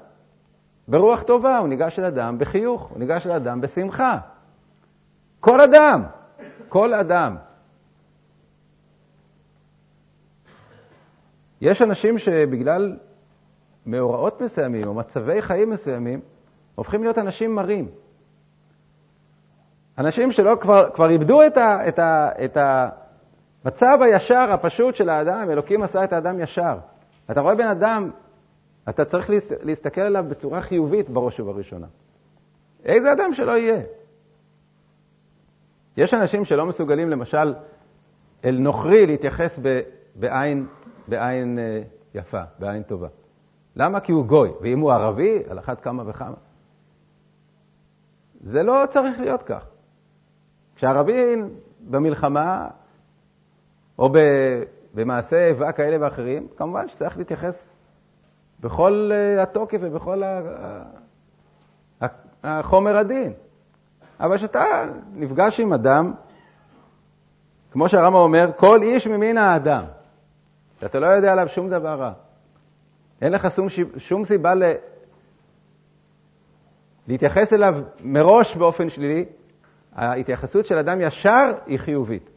ברוח 0.88 1.22
טובה, 1.22 1.58
הוא 1.58 1.68
ניגש 1.68 1.98
אל 1.98 2.04
אדם 2.04 2.38
בחיוך, 2.38 2.82
הוא 2.82 2.98
ניגש 2.98 3.26
אל 3.26 3.32
אדם 3.32 3.60
בשמחה. 3.60 4.18
כל 5.40 5.60
אדם, 5.60 6.02
כל 6.68 6.94
אדם. 6.94 7.36
יש 11.60 11.82
אנשים 11.82 12.18
שבגלל 12.18 12.96
מאורעות 13.86 14.40
מסוימים 14.40 14.86
או 14.86 14.94
מצבי 14.94 15.42
חיים 15.42 15.70
מסוימים, 15.70 16.20
הופכים 16.74 17.02
להיות 17.02 17.18
אנשים 17.18 17.54
מרים. 17.54 17.88
אנשים 19.98 20.32
שלא 20.32 20.56
כבר, 20.60 20.90
כבר 20.94 21.10
איבדו 21.10 21.46
את, 21.46 21.56
ה, 21.56 21.88
את, 21.88 21.98
ה, 21.98 22.28
את 22.44 22.56
המצב 23.64 23.98
הישר, 24.02 24.46
הפשוט 24.50 24.94
של 24.94 25.08
האדם, 25.08 25.50
אלוקים 25.50 25.82
עשה 25.82 26.04
את 26.04 26.12
האדם 26.12 26.40
ישר. 26.40 26.78
אתה 27.30 27.40
רואה 27.40 27.54
בן 27.54 27.66
אדם, 27.66 28.10
אתה 28.88 29.04
צריך 29.04 29.30
להסתכל 29.62 30.00
עליו 30.00 30.24
בצורה 30.28 30.60
חיובית 30.60 31.10
בראש 31.10 31.40
ובראשונה. 31.40 31.86
איזה 32.84 33.12
אדם 33.12 33.34
שלא 33.34 33.58
יהיה. 33.58 33.82
יש 35.96 36.14
אנשים 36.14 36.44
שלא 36.44 36.66
מסוגלים, 36.66 37.10
למשל, 37.10 37.54
אל 38.44 38.58
נוכרי 38.58 39.06
להתייחס 39.06 39.58
ב, 39.62 39.80
בעין, 40.14 40.66
בעין 41.08 41.58
אה, 41.58 41.82
יפה, 42.14 42.42
בעין 42.58 42.82
טובה. 42.82 43.08
למה? 43.76 44.00
כי 44.00 44.12
הוא 44.12 44.26
גוי, 44.26 44.50
ואם 44.60 44.80
הוא 44.80 44.92
ערבי, 44.92 45.42
על 45.48 45.58
אחת 45.58 45.80
כמה 45.80 46.02
וכמה. 46.06 46.36
זה 48.42 48.62
לא 48.62 48.84
צריך 48.90 49.20
להיות 49.20 49.42
כך. 49.42 49.66
כשערבי 50.76 51.34
במלחמה, 51.80 52.68
או 53.98 54.12
במעשי 54.94 55.36
איבה 55.36 55.72
כאלה 55.72 55.96
ואחרים, 56.00 56.48
כמובן 56.56 56.88
שצריך 56.88 57.18
להתייחס 57.18 57.76
בכל 58.60 59.10
אה, 59.12 59.42
התוקף 59.42 59.78
ובכל 59.80 60.22
החומר 62.44 62.96
הדין. 62.96 63.32
אבל 64.20 64.36
כשאתה 64.36 64.64
נפגש 65.14 65.60
עם 65.60 65.72
אדם, 65.72 66.12
כמו 67.70 67.88
שהרמב"ם 67.88 68.18
אומר, 68.18 68.52
כל 68.56 68.82
איש 68.82 69.06
ממין 69.06 69.38
האדם, 69.38 69.84
שאתה 70.80 70.98
לא 70.98 71.06
יודע 71.06 71.32
עליו 71.32 71.48
שום 71.48 71.70
דבר 71.70 72.00
רע, 72.00 72.12
אין 73.22 73.32
לך 73.32 73.50
שום, 73.50 73.66
שום 73.96 74.24
סיבה. 74.24 74.52
להתייחס 77.08 77.52
אליו 77.52 77.74
מראש 78.04 78.56
באופן 78.56 78.88
שלילי, 78.88 79.24
ההתייחסות 79.94 80.66
של 80.66 80.78
אדם 80.78 81.00
ישר 81.00 81.52
היא 81.66 81.78
חיובית. 81.78 82.30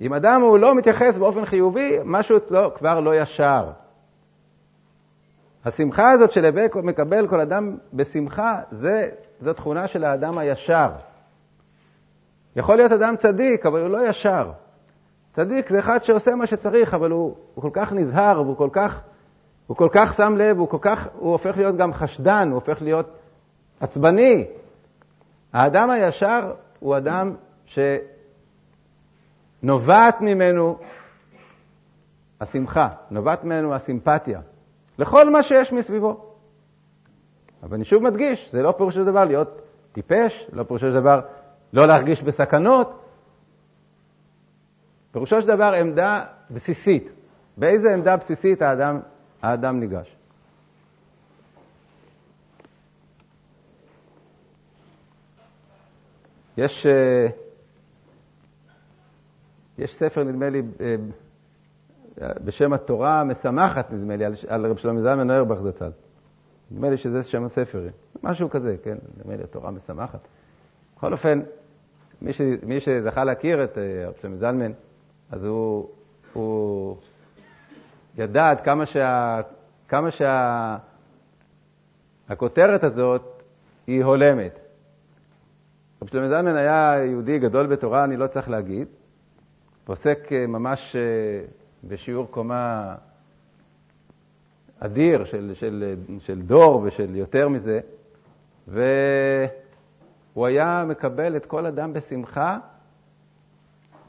אם 0.00 0.14
אדם 0.14 0.42
הוא 0.42 0.58
לא 0.58 0.74
מתייחס 0.74 1.16
באופן 1.16 1.44
חיובי, 1.44 1.98
משהו 2.04 2.38
לא, 2.50 2.72
כבר 2.74 3.00
לא 3.00 3.20
ישר. 3.20 3.70
השמחה 5.64 6.10
הזאת 6.10 6.32
של 6.32 6.44
הווה 6.44 6.62
מקבל 6.82 7.28
כל 7.28 7.40
אדם 7.40 7.76
בשמחה, 7.92 8.60
זה, 8.70 9.08
זו 9.40 9.52
תכונה 9.52 9.86
של 9.86 10.04
האדם 10.04 10.38
הישר. 10.38 10.90
יכול 12.56 12.76
להיות 12.76 12.92
אדם 12.92 13.16
צדיק, 13.16 13.66
אבל 13.66 13.80
הוא 13.80 13.88
לא 13.88 14.08
ישר. 14.08 14.50
צדיק 15.32 15.68
זה 15.68 15.78
אחד 15.78 16.04
שעושה 16.04 16.34
מה 16.34 16.46
שצריך, 16.46 16.94
אבל 16.94 17.10
הוא, 17.10 17.36
הוא 17.54 17.62
כל 17.62 17.70
כך 17.72 17.92
נזהר, 17.92 18.42
והוא 18.42 18.56
כל 18.56 18.68
כך, 18.72 19.00
הוא 19.68 19.76
כל 19.76 19.88
כך 19.92 20.14
שם 20.14 20.36
לב, 20.36 20.58
הוא 20.58 20.68
כל 20.68 20.78
כך, 20.80 21.08
הוא 21.18 21.32
הופך 21.32 21.56
להיות 21.56 21.76
גם 21.76 21.92
חשדן, 21.92 22.48
הוא 22.48 22.54
הופך 22.54 22.82
להיות 22.82 23.06
עצבני. 23.80 24.46
האדם 25.52 25.90
הישר 25.90 26.52
הוא 26.80 26.96
אדם 26.96 27.34
שנובעת 29.62 30.20
ממנו 30.20 30.78
השמחה, 32.40 32.88
נובעת 33.10 33.44
ממנו 33.44 33.74
הסימפתיה, 33.74 34.40
לכל 34.98 35.30
מה 35.30 35.42
שיש 35.42 35.72
מסביבו. 35.72 36.24
אבל 37.62 37.74
אני 37.74 37.84
שוב 37.84 38.02
מדגיש, 38.02 38.48
זה 38.52 38.62
לא 38.62 38.74
פירוש 38.76 38.94
של 38.94 39.04
דבר 39.04 39.24
להיות 39.24 39.60
טיפש, 39.92 40.50
לא 40.52 40.62
פירוש 40.62 40.80
של 40.82 40.94
דבר 40.94 41.20
לא 41.72 41.86
להרגיש 41.86 42.22
בסכנות, 42.22 43.02
פירושו 45.12 45.40
של 45.40 45.46
דבר 45.46 45.72
עמדה 45.80 46.24
בסיסית. 46.50 47.12
באיזה 47.56 47.88
עמדה 47.94 48.16
בסיסית 48.16 48.62
האדם, 48.62 49.00
האדם 49.42 49.80
ניגש? 49.80 50.16
יש, 56.56 56.86
אה, 56.86 57.26
יש 59.78 59.96
ספר, 59.96 60.24
נדמה 60.24 60.48
לי, 60.50 60.62
אה, 60.80 60.96
בשם 62.44 62.72
התורה 62.72 63.20
המשמחת, 63.20 63.92
נדמה 63.92 64.16
לי, 64.16 64.24
על 64.48 64.66
רב 64.66 64.76
שלמה 64.76 65.00
זלמן 65.00 65.30
אוירבך 65.30 65.60
זצ"ל. 65.60 65.90
נדמה 66.70 66.90
לי 66.90 66.96
שזה 66.96 67.22
שם 67.22 67.44
הספר, 67.44 67.86
משהו 68.22 68.50
כזה, 68.50 68.76
כן? 68.82 68.96
נדמה 69.18 69.36
לי, 69.36 69.42
התורה 69.42 69.70
משמחת. 69.70 70.20
בכל 70.96 71.12
אופן, 71.12 71.40
מי, 72.22 72.32
ש, 72.32 72.40
מי 72.62 72.80
שזכה 72.80 73.24
להכיר 73.24 73.64
את 73.64 73.78
אה, 73.78 74.08
רב 74.08 74.14
שלמה 74.22 74.36
זלמן, 74.36 74.72
אז 75.30 75.44
הוא, 75.44 75.88
הוא 76.32 76.96
ידע 78.18 78.50
עד 78.50 78.60
כמה, 78.60 78.86
שה, 78.86 79.40
כמה 79.88 80.08
שהכותרת 82.28 82.84
הזאת 82.84 83.42
היא 83.86 84.04
הולמת. 84.04 84.58
רב 86.02 86.08
שלמה 86.08 86.28
זלמן 86.28 86.56
היה 86.56 86.94
יהודי 87.04 87.38
גדול 87.38 87.66
בתורה, 87.66 88.04
אני 88.04 88.16
לא 88.16 88.26
צריך 88.26 88.50
להגיד, 88.50 88.88
עוסק 89.86 90.32
אה, 90.32 90.46
ממש 90.46 90.96
אה, 90.96 91.00
בשיעור 91.84 92.26
קומה 92.30 92.94
אדיר 94.80 95.24
של, 95.24 95.50
של, 95.54 95.94
של 96.18 96.42
דור 96.42 96.82
ושל 96.84 97.16
יותר 97.16 97.48
מזה, 97.48 97.80
והוא 98.68 100.46
היה 100.46 100.84
מקבל 100.88 101.36
את 101.36 101.46
כל 101.46 101.66
אדם 101.66 101.92
בשמחה 101.92 102.58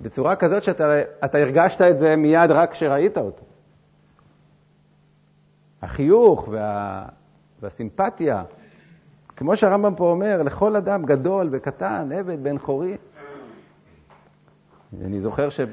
בצורה 0.02 0.36
כזאת 0.36 0.64
שאתה 0.64 0.84
הרגשת 1.22 1.82
את 1.82 2.00
זה 2.00 2.16
מיד 2.16 2.52
רק 2.52 2.72
כשראית 2.72 3.18
אותו. 3.18 3.49
החיוך 5.82 6.48
וה, 6.52 7.06
והסימפתיה, 7.62 8.44
כמו 9.36 9.58
שהרמב"ם 9.58 9.96
פה 9.96 10.12
אומר, 10.12 10.44
לכל 10.44 10.76
אדם 10.76 11.06
גדול 11.06 11.50
וקטן, 11.52 12.12
עבד, 12.12 12.44
בן 12.44 12.58
חורי. 12.58 12.98
אני 15.02 15.22
זוכר 15.22 15.50
שפעם 15.50 15.68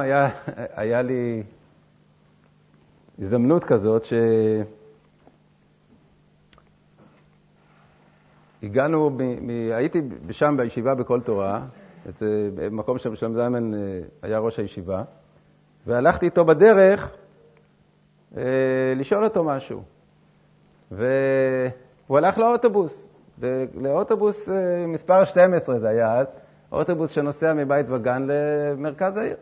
היה, 0.00 0.30
היה 0.76 1.02
לי 1.02 1.42
הזדמנות 3.18 3.64
כזאת 3.64 4.04
שהגענו, 8.62 9.10
מ, 9.10 9.46
מ, 9.46 9.72
הייתי 9.72 10.00
שם 10.30 10.54
בישיבה 10.56 10.94
בכל 10.94 11.20
תורה, 11.20 11.66
את 12.08 12.22
מקום 12.70 12.98
ששלום 12.98 13.32
זלמן 13.32 13.74
אה, 13.74 13.78
היה 14.22 14.38
ראש 14.38 14.58
הישיבה, 14.58 15.02
והלכתי 15.86 16.26
איתו 16.26 16.44
בדרך 16.44 17.00
אה, 17.00 17.06
לשאול 18.96 19.24
אותו 19.24 19.44
משהו. 19.44 19.82
והוא 20.90 22.18
הלך 22.18 22.38
לאוטובוס, 22.38 23.08
לאוטובוס 23.74 24.48
אה, 24.48 24.86
מספר 24.86 25.24
12 25.24 25.78
זה 25.78 25.88
היה 25.88 26.18
אז, 26.18 26.26
אוטובוס 26.72 27.10
שנוסע 27.10 27.52
מבית 27.52 27.86
וגן 27.90 28.26
למרכז 28.26 29.16
העיר. 29.16 29.36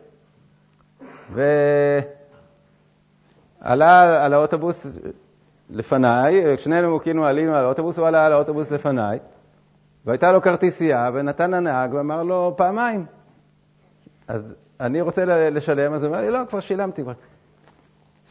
ועלה 3.61 4.25
על 4.25 4.33
האוטובוס 4.33 4.99
לפניי, 5.69 6.57
שנינו 6.57 6.99
כאילו 6.99 7.25
עלינו 7.25 7.55
על 7.55 7.65
האוטובוס, 7.65 7.97
הוא 7.97 8.07
עלה 8.07 8.25
על 8.25 8.33
האוטובוס 8.33 8.71
לפניי, 8.71 9.19
והייתה 10.05 10.31
לו 10.31 10.41
כרטיסייה, 10.41 11.09
ונתן 11.13 11.51
לנהג 11.51 11.93
ואמר 11.93 12.23
לו 12.23 12.53
פעמיים. 12.57 13.05
אז 14.27 14.55
אני 14.79 15.01
רוצה 15.01 15.25
לשלם, 15.25 15.93
אז 15.93 16.03
הוא 16.03 16.13
אומר 16.13 16.25
לי, 16.25 16.31
לא, 16.31 16.39
כבר 16.49 16.59
שילמתי. 16.59 17.03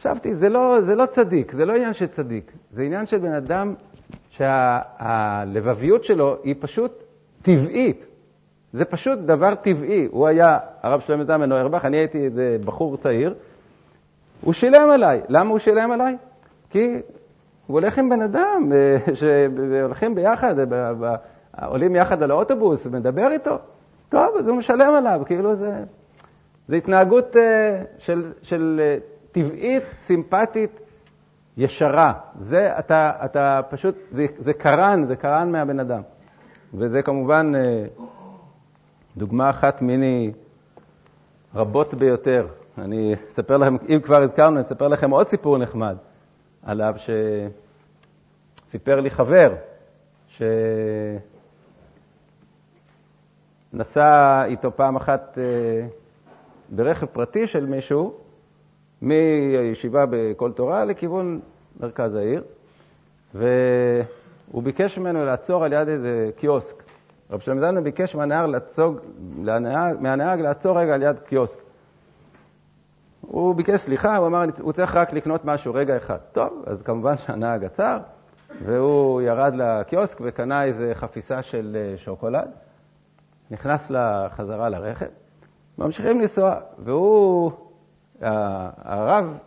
חשבתי, 0.01 0.35
זה 0.35 0.49
לא, 0.49 0.81
זה 0.81 0.95
לא 0.95 1.05
צדיק, 1.05 1.51
זה 1.51 1.65
לא 1.65 1.73
עניין 1.73 1.93
של 1.93 2.07
צדיק, 2.07 2.51
זה 2.71 2.81
עניין 2.81 3.05
של 3.05 3.17
בן 3.17 3.33
אדם 3.33 3.73
שהלבביות 4.29 6.03
שלו 6.03 6.37
היא 6.43 6.55
פשוט 6.59 7.03
טבעית. 7.41 8.07
זה 8.73 8.85
פשוט 8.85 9.19
דבר 9.19 9.55
טבעי. 9.55 10.07
הוא 10.11 10.27
היה 10.27 10.57
הרב 10.81 10.99
שלמה 10.99 11.23
זלמן 11.23 11.51
אוירבך, 11.51 11.85
אני 11.85 11.97
הייתי 11.97 12.25
איזה 12.25 12.57
בחור 12.65 12.97
צעיר, 12.97 13.33
הוא 14.41 14.53
שילם 14.53 14.89
עליי. 14.89 15.21
למה 15.29 15.49
הוא 15.49 15.59
שילם 15.59 15.91
עליי? 15.91 16.17
כי 16.69 16.93
הוא 17.67 17.79
הולך 17.79 17.97
עם 17.97 18.09
בן 18.09 18.21
אדם, 18.21 18.71
אה, 18.73 18.97
שהולכים 19.19 20.15
ביחד, 20.15 20.73
אה, 20.73 21.15
עולים 21.65 21.95
יחד 21.95 22.23
על 22.23 22.31
האוטובוס, 22.31 22.87
מדבר 22.87 23.31
איתו, 23.31 23.57
טוב, 24.09 24.37
אז 24.39 24.47
הוא 24.47 24.57
משלם 24.57 24.93
עליו, 24.93 25.21
כאילו 25.25 25.55
זה, 25.55 25.71
זה 26.67 26.75
התנהגות 26.75 27.37
אה, 27.37 27.81
של, 27.97 28.31
של 28.41 28.81
טבעית, 29.31 29.83
סימפטית, 30.05 30.79
ישרה. 31.57 32.13
זה, 32.39 32.79
אתה, 32.79 33.11
אתה 33.25 33.61
פשוט, 33.69 33.95
זה, 34.11 34.25
זה 34.37 34.53
קרן, 34.53 35.05
זה 35.05 35.15
קרן 35.15 35.51
מהבן 35.51 35.79
אדם. 35.79 36.01
וזה 36.73 37.01
כמובן 37.01 37.51
דוגמה 39.17 39.49
אחת 39.49 39.81
מיני 39.81 40.31
רבות 41.55 41.93
ביותר. 41.93 42.47
אני 42.77 43.13
אספר 43.13 43.57
לכם, 43.57 43.75
אם 43.89 43.99
כבר 44.03 44.21
הזכרנו, 44.21 44.55
אני 44.55 44.61
אספר 44.61 44.87
לכם 44.87 45.11
עוד 45.11 45.27
סיפור 45.27 45.57
נחמד 45.57 45.97
עליו, 46.63 46.93
שסיפר 48.67 48.99
לי 48.99 49.09
חבר, 49.09 49.55
ש... 50.27 50.41
נסע 53.73 54.43
איתו 54.45 54.71
פעם 54.75 54.95
אחת 54.95 55.37
אה, 55.37 55.87
ברכב 56.69 57.05
פרטי 57.05 57.47
של 57.47 57.65
מישהו, 57.65 58.13
מישיבה 59.01 60.05
בכל 60.09 60.51
תורה 60.51 60.85
לכיוון 60.85 61.39
מרכז 61.79 62.15
העיר, 62.15 62.43
והוא 63.33 64.63
ביקש 64.63 64.97
ממנו 64.97 65.25
לעצור 65.25 65.65
על 65.65 65.73
יד 65.73 65.87
איזה 65.87 66.29
קיוסק. 66.35 66.83
רב 67.31 67.39
שלמה 67.39 67.59
זלמן 67.61 67.83
ביקש 67.83 68.15
מהנהג 68.15 68.49
לעצור, 68.49 68.95
מהנהג 69.99 70.41
לעצור 70.41 70.79
רגע 70.79 70.93
על 70.93 71.03
יד 71.03 71.19
קיוסק. 71.19 71.59
הוא 73.21 73.55
ביקש 73.55 73.79
סליחה, 73.79 74.17
הוא 74.17 74.27
אמר, 74.27 74.43
הוא 74.61 74.73
צריך 74.73 74.95
רק 74.95 75.13
לקנות 75.13 75.45
משהו 75.45 75.73
רגע 75.73 75.97
אחד. 75.97 76.17
טוב, 76.31 76.63
אז 76.65 76.81
כמובן 76.81 77.17
שהנהג 77.17 77.63
עצר, 77.65 77.97
והוא 78.65 79.21
ירד 79.21 79.53
לקיוסק 79.55 80.17
וקנה 80.21 80.63
איזה 80.63 80.91
חפיסה 80.93 81.41
של 81.41 81.77
אה, 81.79 81.97
שוקולד, 81.97 82.47
נכנס 83.51 83.91
חזרה 84.29 84.69
לרכב, 84.69 85.05
ממשיכים 85.77 86.19
לנסוע, 86.21 86.55
והוא, 86.79 87.51
הרב, 88.21 89.37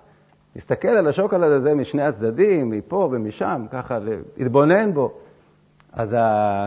הסתכל 0.57 0.89
על 0.89 1.07
השוקולד 1.07 1.53
הזה 1.53 1.75
משני 1.75 2.03
הצדדים, 2.03 2.71
מפה 2.71 3.09
ומשם, 3.13 3.67
ככה, 3.71 3.99
התבונן 4.39 4.95
בו. 4.95 5.13
אז 5.93 6.17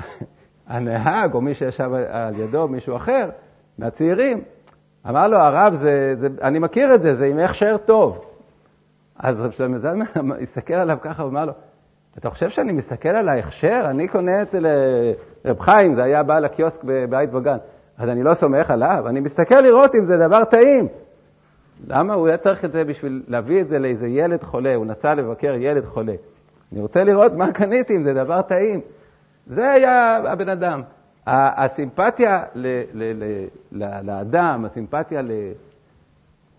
הנהג, 0.68 1.34
או 1.34 1.42
מי 1.42 1.54
שישב 1.54 1.90
על 2.10 2.40
ידו, 2.40 2.68
מישהו 2.68 2.96
אחר, 2.96 3.30
מהצעירים, 3.78 4.42
אמר 5.10 5.28
לו, 5.28 5.38
הרב, 5.38 5.74
זה, 5.82 6.16
זה, 6.20 6.28
אני 6.42 6.60
מכיר 6.60 6.96
את 6.96 7.02
זה, 7.02 7.16
זה 7.16 7.26
עם 7.26 7.40
הכשר 7.40 7.78
טוב. 7.78 8.26
אז 9.20 9.42
רב 9.42 9.52
שלמה 9.52 9.78
זלמן 9.78 10.06
הסתכל 10.44 10.74
עליו 10.74 10.98
ככה 11.02 11.26
ואמר 11.26 11.46
לו, 11.46 11.54
אתה 12.18 12.30
חושב 12.30 12.50
שאני 12.50 12.72
מסתכל 12.72 13.10
על 13.10 13.30
ההכשר? 13.30 13.82
אני 13.86 14.08
קונה 14.08 14.42
אצל 14.42 14.66
רב 15.46 15.60
חיים, 15.60 15.96
זה 15.96 16.04
היה 16.04 16.24
בעל 16.24 16.46
הקיוסק 16.46 16.84
בבית 16.84 17.34
וגן. 17.34 17.58
אז 17.98 18.10
אני 18.10 18.24
לא 18.24 18.34
סומך 18.34 18.72
עליו, 18.72 19.08
אני 19.08 19.20
מסתכל 19.20 19.62
לראות 19.62 19.96
אם 19.96 20.06
זה 20.06 20.18
דבר 20.18 20.44
טעים. 20.44 20.88
למה 21.88 22.14
הוא 22.14 22.28
היה 22.28 22.38
צריך 22.38 22.66
את 22.66 22.72
זה 22.72 22.84
בשביל 22.84 23.24
להביא 23.28 23.62
את 23.62 23.68
זה 23.68 23.80
לאיזה 23.80 24.08
ילד 24.08 24.44
חולה? 24.44 24.76
הוא 24.76 24.86
נסע 24.86 25.14
לבקר 25.14 25.54
ילד 25.60 25.86
חולה. 25.86 26.16
אני 26.72 26.82
רוצה 26.82 27.04
לראות 27.04 27.34
מה 27.34 27.52
קניתי, 27.52 27.96
אם 27.96 28.04
זה 28.04 28.14
דבר 28.14 28.42
טעים. 28.42 28.82
זה 29.48 29.72
היה 29.72 30.16
הבן 30.16 30.50
אדם. 30.50 30.82
הסימפתיה 31.28 32.44
ל, 32.56 32.68
ל, 32.94 33.24
ל, 33.72 34.02
לאדם, 34.04 34.66
הסימפתיה 34.66 35.22
ל, 35.22 35.32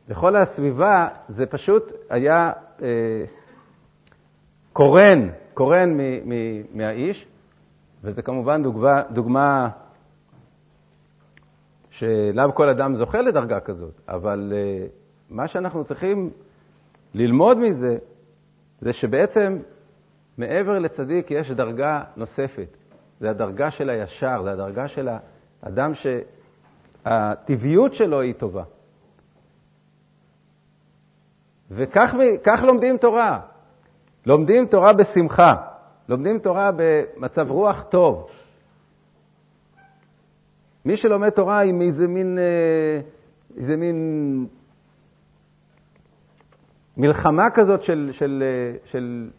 לכל 0.09 0.37
הסביבה, 0.37 1.09
זה 1.29 1.47
פשוט 1.47 1.93
היה 2.11 2.53
אה, 2.83 3.25
קורן, 4.73 5.29
קורן 5.55 5.91
מ, 5.97 6.01
מ, 6.01 6.33
מהאיש, 6.75 7.27
וזה 8.05 8.23
כמובן 8.23 8.63
דוגמה, 8.63 9.03
דוגמה 9.11 9.69
שלאו 11.91 12.55
כל 12.55 12.69
אדם 12.69 12.95
זוכה 12.95 13.21
לדרגה 13.21 13.61
כזאת, 13.61 14.01
אבל 14.09 14.53
אה, 14.57 14.87
מה 15.31 15.49
שאנחנו 15.49 15.85
צריכים 15.85 16.31
ללמוד 17.15 17.59
מזה, 17.59 17.99
זה 18.81 18.93
שבעצם 18.93 19.59
מעבר 20.39 20.79
לצדיק 20.79 21.31
יש 21.31 21.51
דרגה 21.51 22.03
נוספת. 22.17 22.77
זה 23.21 23.31
הדרגה 23.31 23.71
של 23.71 23.91
הישר, 23.91 24.43
זה 24.43 24.53
הדרגה 24.53 24.89
של 24.89 25.09
האדם 25.63 25.93
שהטבעיות 27.05 27.95
שלו 27.95 28.21
היא 28.21 28.35
טובה. 28.35 28.65
וכך 31.71 32.63
לומדים 32.63 32.99
תורה. 32.99 33.41
לומדים 34.27 34.67
תורה 34.67 34.93
בשמחה, 34.93 35.55
לומדים 36.09 36.39
תורה 36.39 36.71
במצב 36.77 37.51
רוח 37.51 37.83
טוב. 37.83 38.27
מי 40.85 40.97
שלומד 40.97 41.31
תורה 41.31 41.61
עם 41.63 41.83
איזה 41.83 42.09
מין, 42.09 42.39
אה, 42.39 43.01
איזה 43.57 43.77
מין 43.77 44.47
מלחמה 46.99 47.51
כזאת 47.51 47.83
של, 47.83 48.11
של, 48.13 48.45
של 48.85 49.31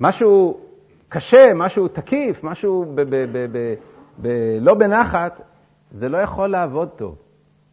משהו 0.00 0.60
קשה, 1.08 1.52
משהו 1.54 1.88
תקיף, 1.88 2.44
משהו 2.44 2.84
ב, 2.94 3.00
ב, 3.00 3.26
ב, 3.32 3.46
ב, 3.52 3.74
ב, 4.22 4.28
לא 4.60 4.74
בנחת, 4.74 5.40
זה 5.92 6.08
לא 6.08 6.18
יכול 6.18 6.48
לעבוד 6.48 6.88
טוב. 6.88 7.16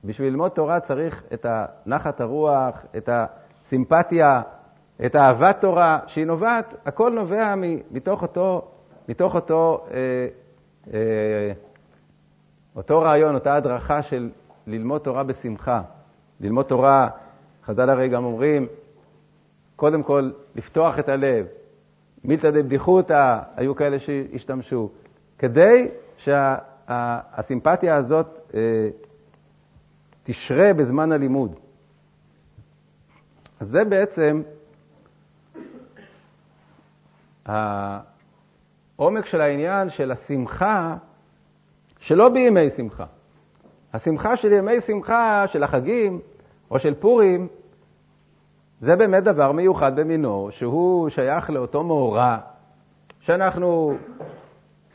בשביל 0.03 0.27
ללמוד 0.27 0.51
תורה 0.51 0.79
צריך 0.79 1.23
את 1.33 1.45
הנחת 1.49 2.21
הרוח, 2.21 2.85
את 2.97 3.09
הסימפתיה, 3.11 4.41
את 5.05 5.15
אהבת 5.15 5.61
תורה, 5.61 5.99
שהיא 6.07 6.25
נובעת, 6.25 6.73
הכל 6.85 7.11
נובע 7.11 7.55
מתוך 7.91 8.21
אותו, 8.21 8.67
מתוך 9.09 9.35
אותו, 9.35 9.85
אה, 9.93 10.27
אה, 10.93 11.51
אותו 12.75 13.01
רעיון, 13.01 13.35
אותה 13.35 13.55
הדרכה 13.55 14.01
של 14.01 14.29
ללמוד 14.67 15.01
תורה 15.01 15.23
בשמחה. 15.23 15.81
ללמוד 16.41 16.65
תורה, 16.65 17.09
חז"ל 17.65 17.89
הרי 17.89 18.09
גם 18.09 18.23
אומרים, 18.23 18.67
קודם 19.75 20.03
כל 20.03 20.31
לפתוח 20.55 20.99
את 20.99 21.09
הלב, 21.09 21.45
מילתא 22.23 22.51
דבדיחותא, 22.51 23.39
היו 23.55 23.75
כאלה 23.75 23.99
שהשתמשו, 23.99 24.89
כדי 25.37 25.87
שהסימפתיה 26.17 27.95
הזאת 27.95 28.27
אה, 28.53 28.89
תשרה 30.23 30.73
בזמן 30.73 31.11
הלימוד. 31.11 31.55
אז 33.59 33.67
זה 33.67 33.83
בעצם 33.83 34.41
העומק 37.45 39.25
של 39.25 39.41
העניין 39.41 39.89
של 39.89 40.11
השמחה 40.11 40.95
שלא 41.99 42.29
בימי 42.29 42.69
שמחה. 42.69 43.05
השמחה 43.93 44.37
של 44.37 44.51
ימי 44.51 44.81
שמחה, 44.81 45.43
של 45.47 45.63
החגים 45.63 46.19
או 46.71 46.79
של 46.79 46.93
פורים, 46.93 47.47
זה 48.79 48.95
באמת 48.95 49.23
דבר 49.23 49.51
מיוחד 49.51 49.95
במינו, 49.95 50.47
שהוא 50.51 51.09
שייך 51.09 51.49
לאותו 51.49 51.83
מאורע, 51.83 52.37
שאנחנו 53.19 53.97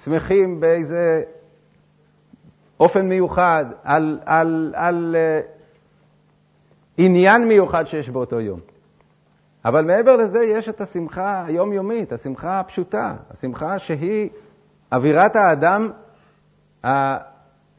שמחים 0.05 0.61
באיזה 0.61 1.23
אופן 2.81 3.09
מיוחד, 3.09 3.65
על, 3.85 4.21
על, 4.25 4.73
על 4.77 5.17
uh, 5.17 5.47
עניין 6.99 7.49
מיוחד 7.49 7.87
שיש 7.87 8.11
באותו 8.11 8.41
יום. 8.41 8.61
אבל 9.65 9.85
מעבר 9.85 10.17
לזה 10.17 10.45
יש 10.45 10.69
את 10.69 10.81
השמחה 10.81 11.45
היומיומית, 11.47 12.13
השמחה 12.13 12.61
הפשוטה, 12.61 13.15
השמחה 13.31 13.79
שהיא 13.79 14.29
אווירת 14.93 15.37
האדם 15.37 15.91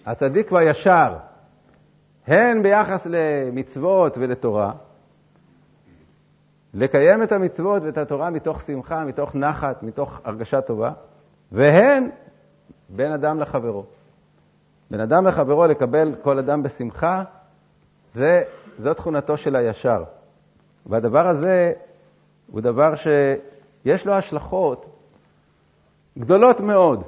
הצדיק 0.05 0.51
והישר, 0.51 1.13
הן 2.27 2.63
ביחס 2.63 3.07
למצוות 3.09 4.17
ולתורה, 4.17 4.71
לקיים 6.73 7.23
את 7.23 7.31
המצוות 7.31 7.83
ואת 7.83 7.97
התורה 7.97 8.29
מתוך 8.29 8.61
שמחה, 8.61 9.05
מתוך 9.05 9.35
נחת, 9.35 9.83
מתוך 9.83 10.21
הרגשה 10.23 10.61
טובה, 10.61 10.91
והן 11.51 12.09
בין 12.89 13.11
אדם 13.11 13.39
לחברו. 13.39 13.85
בין 14.91 14.99
אדם 14.99 15.27
לחברו 15.27 15.65
לקבל 15.65 16.15
כל 16.21 16.39
אדם 16.39 16.63
בשמחה, 16.63 17.23
זה, 18.11 18.43
זו 18.77 18.93
תכונתו 18.93 19.37
של 19.37 19.55
הישר. 19.55 20.03
והדבר 20.85 21.27
הזה 21.27 21.73
הוא 22.51 22.61
דבר 22.61 22.95
שיש 22.95 24.05
לו 24.05 24.13
השלכות 24.13 24.85
גדולות 26.17 26.59
מאוד 26.59 27.03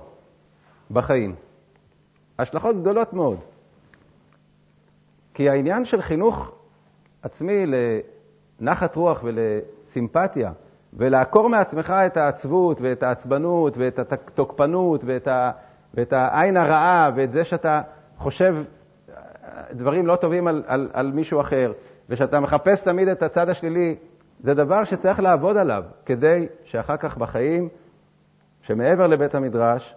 בחיים. 0.92 1.36
השלכות 2.40 2.76
גדולות 2.76 3.14
מאוד. 3.14 3.40
כי 5.40 5.50
העניין 5.50 5.86
של 5.86 6.02
חינוך 6.02 6.52
עצמי 7.22 7.66
לנחת 8.62 8.96
רוח 8.96 9.24
ולסימפתיה, 9.24 10.52
ולעקור 10.94 11.50
מעצמך 11.50 11.94
את 12.06 12.18
העצבות 12.18 12.82
ואת 12.82 13.04
העצבנות 13.04 13.78
ואת 13.78 14.00
התוקפנות 14.00 15.02
ואת, 15.06 15.28
ה, 15.28 15.52
ואת 15.94 16.14
העין 16.14 16.58
הרעה 16.58 17.12
ואת 17.16 17.32
זה 17.32 17.44
שאתה 17.44 17.82
חושב 18.18 18.56
דברים 19.72 20.08
לא 20.08 20.16
טובים 20.16 20.48
על, 20.48 20.64
על, 20.68 20.90
על 20.94 21.12
מישהו 21.12 21.42
אחר, 21.42 21.72
ושאתה 22.10 22.40
מחפש 22.40 22.84
תמיד 22.84 23.08
את 23.08 23.24
הצד 23.24 23.50
השלילי, 23.50 23.96
זה 24.40 24.54
דבר 24.54 24.84
שצריך 24.84 25.20
לעבוד 25.20 25.58
עליו, 25.58 25.84
כדי 26.06 26.48
שאחר 26.64 26.98
כך 26.98 27.18
בחיים, 27.18 27.70
שמעבר 28.62 29.08
לבית 29.08 29.36
המדרש, 29.36 29.96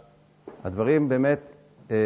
הדברים 0.64 1.08
באמת 1.08 1.40
אה, 1.90 1.96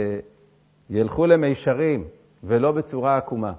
ילכו 0.90 1.26
למישרים 1.26 2.04
ולא 2.44 2.72
בצורה 2.72 3.16
עקומה. 3.16 3.52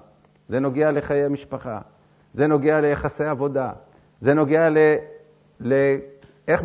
זה 0.48 0.60
נוגע 0.60 0.90
לחיי 0.90 1.28
משפחה, 1.28 1.78
זה 2.34 2.46
נוגע 2.46 2.80
ליחסי 2.80 3.24
עבודה, 3.24 3.70
זה 4.20 4.34
נוגע 4.34 4.68
ל... 4.68 4.78
ל... 5.60 5.74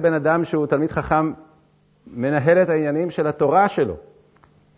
בן 0.01 0.13
אדם 0.13 0.45
שהוא 0.45 0.67
תלמיד 0.67 0.91
חכם 0.91 1.33
מנהל 2.07 2.57
את 2.61 2.69
העניינים 2.69 3.09
של 3.09 3.27
התורה 3.27 3.67
שלו, 3.67 3.95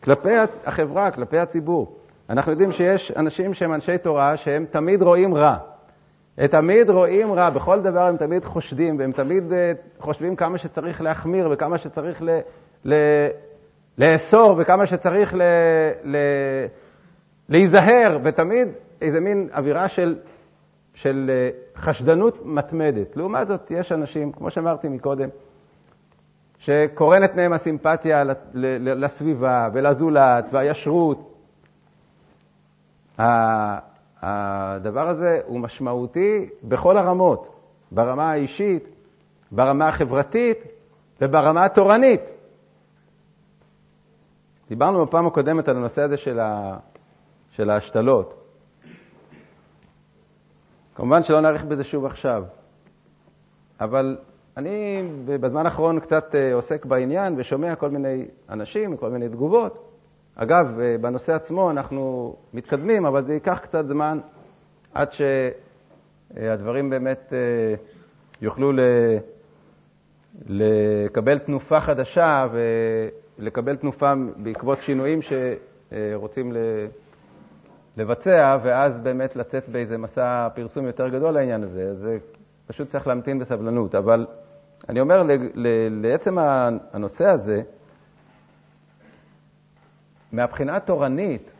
כלפי 0.03 0.33
החברה, 0.65 1.11
כלפי 1.11 1.39
הציבור. 1.39 1.95
אנחנו 2.29 2.51
יודעים 2.51 2.71
שיש 2.71 3.11
אנשים 3.11 3.53
שהם 3.53 3.73
אנשי 3.73 3.97
תורה 3.97 4.37
שהם 4.37 4.65
תמיד 4.71 5.01
רואים 5.01 5.35
רע. 5.35 5.57
הם 6.37 6.47
תמיד 6.47 6.89
רואים 6.89 7.33
רע, 7.33 7.49
בכל 7.49 7.81
דבר 7.81 8.01
הם 8.01 8.17
תמיד 8.17 8.45
חושדים, 8.45 8.99
והם 8.99 9.11
תמיד 9.11 9.43
uh, 9.51 9.53
חושבים 10.03 10.35
כמה 10.35 10.57
שצריך 10.57 11.01
להחמיר 11.01 11.47
וכמה 11.51 11.77
שצריך 11.77 12.21
ל, 12.21 12.39
ל, 12.85 12.93
לאסור 13.97 14.55
וכמה 14.57 14.85
שצריך 14.85 15.33
ל, 15.33 15.41
ל, 16.03 16.17
להיזהר, 17.49 18.19
ותמיד 18.23 18.67
איזה 19.01 19.19
מין 19.19 19.49
אווירה 19.53 19.89
של, 19.89 20.17
של 20.93 21.31
אה, 21.34 21.49
חשדנות 21.81 22.45
מתמדת. 22.45 23.17
לעומת 23.17 23.47
זאת, 23.47 23.71
יש 23.71 23.91
אנשים, 23.91 24.31
כמו 24.31 24.51
שאמרתי 24.51 24.88
מקודם, 24.88 25.29
שקורנת 26.58 27.36
מהם 27.36 27.53
הסימפתיה 27.53 28.23
לסביבה 28.53 29.69
ולזולת 29.73 30.45
והישרות. 30.51 31.31
הדבר 34.21 35.10
הזה 35.10 35.39
הוא 35.45 35.60
משמעותי 35.60 36.49
בכל 36.63 36.97
הרמות, 36.97 37.60
ברמה 37.91 38.31
האישית, 38.31 38.88
ברמה 39.51 39.88
החברתית 39.88 40.58
וברמה 41.21 41.65
התורנית. 41.65 42.21
דיברנו 44.69 45.05
בפעם 45.05 45.27
הקודמת 45.27 45.67
על 45.67 45.77
הנושא 45.77 46.01
הזה 46.01 46.17
של, 46.17 46.39
ה, 46.39 46.77
של 47.55 47.69
ההשתלות. 47.69 48.33
כמובן 50.95 51.23
שלא 51.23 51.41
נאריך 51.41 51.65
בזה 51.65 51.83
שוב 51.83 52.05
עכשיו, 52.05 52.43
אבל 53.79 54.17
אני 54.57 55.03
בזמן 55.25 55.65
האחרון 55.65 55.99
קצת 55.99 56.35
אה, 56.35 56.53
עוסק 56.53 56.85
בעניין 56.85 57.33
ושומע 57.37 57.75
כל 57.75 57.89
מיני 57.89 58.25
אנשים, 58.49 58.97
כל 58.97 59.09
מיני 59.09 59.29
תגובות. 59.29 59.89
אגב, 60.35 60.79
אה, 60.79 60.95
בנושא 61.01 61.33
עצמו 61.33 61.71
אנחנו 61.71 62.35
מתקדמים, 62.53 63.05
אבל 63.05 63.23
זה 63.23 63.33
ייקח 63.33 63.59
קצת 63.63 63.85
זמן 63.87 64.19
עד 64.93 65.07
שהדברים 65.11 66.89
באמת 66.89 67.33
אה, 67.33 67.75
יוכלו 68.41 68.71
לקבל 70.47 71.39
תנופה 71.39 71.79
חדשה 71.79 72.47
ולקבל 73.39 73.75
תנופה 73.75 74.13
בעקבות 74.37 74.81
שינויים 74.81 75.19
שרוצים 75.21 76.51
לבצע, 77.97 78.58
ואז 78.63 78.99
באמת 78.99 79.36
לצאת 79.36 79.69
באיזה 79.69 79.97
מסע 79.97 80.47
פרסום 80.55 80.86
יותר 80.86 81.08
גדול 81.10 81.34
לעניין 81.34 81.63
הזה. 81.63 81.89
אז 81.89 82.08
פשוט 82.67 82.89
צריך 82.89 83.08
להמתין 83.08 83.39
בסבלנות. 83.39 83.95
אבל 83.95 84.25
אני 84.89 84.99
אומר, 84.99 85.23
לעצם 85.89 86.38
הנושא 86.93 87.27
הזה, 87.27 87.62
מהבחינה 90.31 90.75
התורנית, 90.75 91.51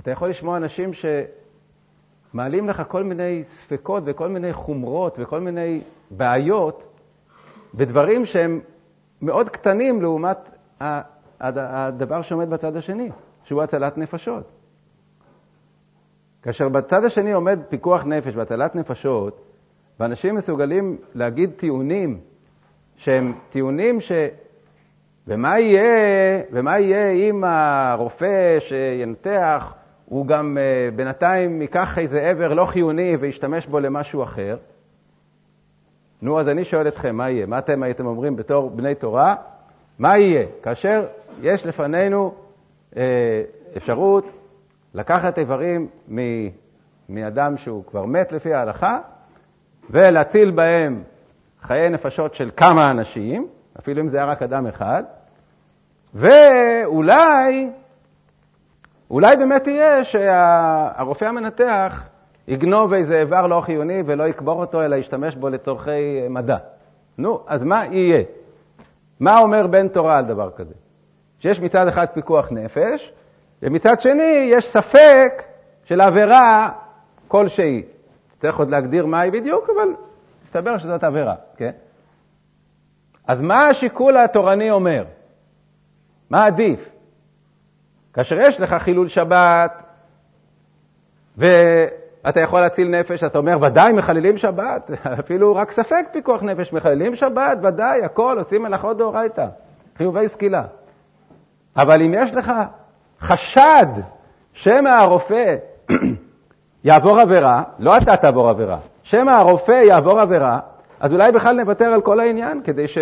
אתה 0.00 0.10
יכול 0.10 0.28
לשמוע 0.28 0.56
אנשים 0.56 0.90
שמעלים 2.32 2.68
לך 2.68 2.82
כל 2.88 3.04
מיני 3.04 3.44
ספקות 3.44 4.02
וכל 4.06 4.28
מיני 4.28 4.52
חומרות 4.52 5.18
וכל 5.20 5.40
מיני 5.40 5.82
בעיות 6.10 6.82
ודברים 7.74 8.24
שהם 8.24 8.60
מאוד 9.22 9.48
קטנים 9.48 10.02
לעומת 10.02 10.38
הדבר 11.40 12.22
שעומד 12.22 12.50
בצד 12.50 12.76
השני, 12.76 13.10
שהוא 13.44 13.62
הצלת 13.62 13.98
נפשות. 13.98 14.57
כאשר 16.48 16.68
בצד 16.68 17.04
השני 17.04 17.32
עומד 17.32 17.58
פיקוח 17.68 18.04
נפש 18.04 18.36
והצלת 18.36 18.74
נפשות, 18.74 19.40
ואנשים 20.00 20.34
מסוגלים 20.34 20.96
להגיד 21.14 21.50
טיעונים 21.56 22.20
שהם 22.96 23.32
טיעונים 23.50 24.00
ש... 24.00 24.12
ומה 25.26 25.58
יהיה, 25.60 26.42
ומה 26.52 26.78
יהיה 26.78 27.10
אם 27.10 27.44
הרופא 27.44 28.60
שינתח 28.60 29.74
הוא 30.04 30.26
גם 30.26 30.56
uh, 30.58 30.94
בינתיים 30.96 31.62
ייקח 31.62 31.98
איזה 31.98 32.20
עבר 32.20 32.54
לא 32.54 32.64
חיוני 32.64 33.16
וישתמש 33.16 33.66
בו 33.66 33.80
למשהו 33.80 34.22
אחר? 34.22 34.56
נו, 36.22 36.40
אז 36.40 36.48
אני 36.48 36.64
שואל 36.64 36.88
אתכם, 36.88 37.16
מה 37.16 37.30
יהיה? 37.30 37.46
מה 37.46 37.58
אתם 37.58 37.82
הייתם 37.82 38.06
אומרים 38.06 38.36
בתור 38.36 38.70
בני 38.70 38.94
תורה? 38.94 39.34
מה 39.98 40.18
יהיה 40.18 40.46
כאשר 40.62 41.06
יש 41.42 41.66
לפנינו 41.66 42.34
uh, 42.94 42.96
אפשרות 43.76 44.37
לקחת 44.94 45.38
איברים 45.38 45.88
מאדם 47.08 47.56
שהוא 47.56 47.84
כבר 47.84 48.04
מת 48.04 48.32
לפי 48.32 48.54
ההלכה 48.54 48.98
ולהציל 49.90 50.50
בהם 50.50 51.02
חיי 51.62 51.88
נפשות 51.88 52.34
של 52.34 52.50
כמה 52.56 52.90
אנשים, 52.90 53.48
אפילו 53.78 54.00
אם 54.00 54.08
זה 54.08 54.16
היה 54.16 54.26
רק 54.26 54.42
אדם 54.42 54.66
אחד, 54.66 55.02
ואולי, 56.14 57.70
אולי 59.10 59.36
באמת 59.36 59.66
יהיה 59.66 60.04
שהרופא 60.04 61.24
המנתח 61.24 62.08
יגנוב 62.48 62.92
איזה 62.92 63.20
איבר 63.20 63.46
לא 63.46 63.60
חיוני 63.60 64.02
ולא 64.06 64.28
יקבור 64.28 64.60
אותו, 64.60 64.82
אלא 64.82 64.96
ישתמש 64.96 65.36
בו 65.36 65.48
לצורכי 65.48 66.28
מדע. 66.30 66.56
נו, 67.18 67.44
אז 67.46 67.62
מה 67.62 67.86
יהיה? 67.86 68.22
מה 69.20 69.38
אומר 69.38 69.66
בן 69.66 69.88
תורה 69.88 70.18
על 70.18 70.24
דבר 70.24 70.50
כזה? 70.50 70.74
שיש 71.38 71.60
מצד 71.60 71.88
אחד 71.88 72.06
פיקוח 72.06 72.48
נפש, 72.50 73.12
ומצד 73.62 74.00
שני 74.00 74.48
יש 74.50 74.66
ספק 74.66 75.42
של 75.84 76.00
עבירה 76.00 76.68
כלשהי. 77.28 77.82
צריך 78.40 78.58
עוד 78.58 78.70
להגדיר 78.70 79.06
מהי 79.06 79.30
בדיוק, 79.30 79.70
אבל 79.76 79.88
מסתבר 80.44 80.78
שזאת 80.78 81.04
עבירה, 81.04 81.34
כן? 81.56 81.70
אז 83.26 83.40
מה 83.40 83.66
השיקול 83.66 84.16
התורני 84.16 84.70
אומר? 84.70 85.04
מה 86.30 86.44
עדיף? 86.44 86.88
כאשר 88.14 88.36
יש 88.38 88.60
לך 88.60 88.74
חילול 88.74 89.08
שבת 89.08 89.82
ואתה 91.36 92.40
יכול 92.40 92.60
להציל 92.60 92.88
נפש, 92.88 93.24
אתה 93.24 93.38
אומר, 93.38 93.58
ודאי 93.62 93.92
מחללים 93.92 94.36
שבת, 94.38 94.90
אפילו 95.20 95.54
רק 95.54 95.70
ספק 95.70 96.06
פיקוח 96.12 96.42
נפש, 96.42 96.72
מחללים 96.72 97.16
שבת, 97.16 97.58
ודאי, 97.62 98.04
הכל, 98.04 98.36
עושים 98.38 98.62
מלאכות 98.62 98.98
דאורייתא, 98.98 99.46
חיובי 99.96 100.28
סקילה. 100.28 100.64
אבל 101.76 102.02
אם 102.02 102.14
יש 102.14 102.34
לך 102.34 102.52
חשד 103.20 103.86
שמא 104.52 104.88
הרופא 104.88 105.56
יעבור 106.84 107.20
עבירה, 107.20 107.62
לא 107.78 107.96
אתה 107.96 108.16
תעבור 108.16 108.48
עבירה, 108.48 108.78
שמא 109.02 109.30
הרופא 109.30 109.72
יעבור 109.72 110.20
עבירה, 110.20 110.58
אז 111.00 111.12
אולי 111.12 111.32
בכלל 111.32 111.56
נוותר 111.60 111.84
על 111.84 112.00
כל 112.00 112.20
העניין, 112.20 112.62
כדי, 112.62 112.88
ש... 112.88 112.98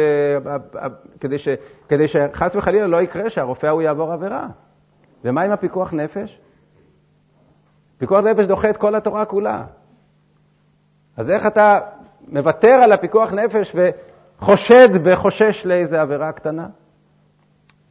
כדי, 1.21 1.39
ש... 1.39 1.49
כדי 1.89 2.09
שחס 2.09 2.57
וחלילה 2.57 2.87
לא 2.87 3.03
יקרה 3.03 3.31
שהרופא 3.31 3.67
ההוא 3.67 3.83
יעבור 3.83 4.13
עבירה. 4.13 4.47
ומה 5.25 5.43
עם 5.43 5.51
הפיקוח 5.51 5.93
נפש? 5.93 6.41
פיקוח 7.99 8.19
נפש 8.19 8.45
דוחה 8.45 8.71
את 8.71 8.77
כל 8.77 8.95
התורה 8.95 9.25
כולה. 9.25 9.65
אז 11.17 11.31
איך 11.31 11.47
אתה 11.47 11.79
מוותר 12.29 12.73
על 12.83 12.93
הפיקוח 12.93 13.33
נפש 13.33 13.77
וחושד 13.77 14.89
וחושש 15.05 15.67
לאיזו 15.67 15.97
עבירה 15.97 16.33
קטנה? 16.33 16.67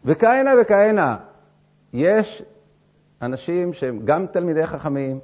וכהנה 0.06 0.52
וכהנה. 0.62 1.16
יש 1.96 2.44
אנשים 3.22 3.74
שהם 3.74 4.00
גם 4.06 4.26
תלמידי 4.28 4.68
חכמים, 4.68 5.20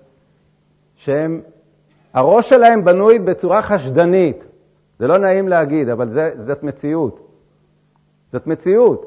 שהם, 0.96 1.42
הראש 2.14 2.50
שלהם 2.50 2.86
בנוי 2.86 3.20
בצורה 3.20 3.62
חשדנית. 3.62 4.44
זה 5.00 5.08
לא 5.08 5.18
נעים 5.18 5.48
להגיד, 5.48 5.90
אבל 5.90 6.10
זה, 6.10 6.32
זאת 6.38 6.64
מציאות. 6.64 7.28
זאת 8.32 8.48
מציאות. 8.48 9.06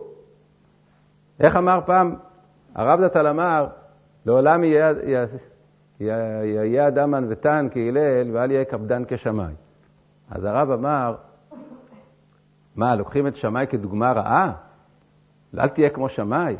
איך 1.41 1.57
אמר 1.57 1.81
פעם 1.87 2.17
הרב 2.75 3.01
דתל 3.01 3.27
אמר, 3.27 3.67
לעולם 4.27 4.65
יהיה, 4.65 4.93
אדם 6.89 7.15
ענוותן 7.15 7.69
כהלל 7.71 8.31
ואל 8.33 8.51
יהיה 8.51 8.65
קפדן 8.65 9.03
כשמאי. 9.09 9.55
אז 10.31 10.45
הרב 10.45 10.71
אמר, 10.71 11.15
מה, 12.77 12.97
לוקחים 12.97 13.27
את 13.27 13.37
שמאי 13.37 13.67
כדוגמה 13.67 14.13
רעה? 14.13 14.53
אל 15.59 15.69
תהיה 15.69 15.91
כמו 15.91 16.09
שמאי. 16.09 16.57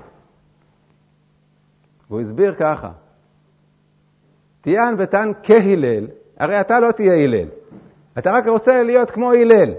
והוא 2.11 2.21
הסביר 2.21 2.55
ככה, 2.55 2.91
תהיה 4.61 4.89
ענוותן 4.89 5.33
כהלל, 5.43 6.07
הרי 6.39 6.61
אתה 6.61 6.81
לא 6.81 6.93
תהיה 6.93 7.15
הלל. 7.15 7.49
אתה 8.19 8.33
רק 8.33 8.47
רוצה 8.47 8.83
להיות 8.83 9.11
כמו 9.11 9.33
הלל. 9.33 9.75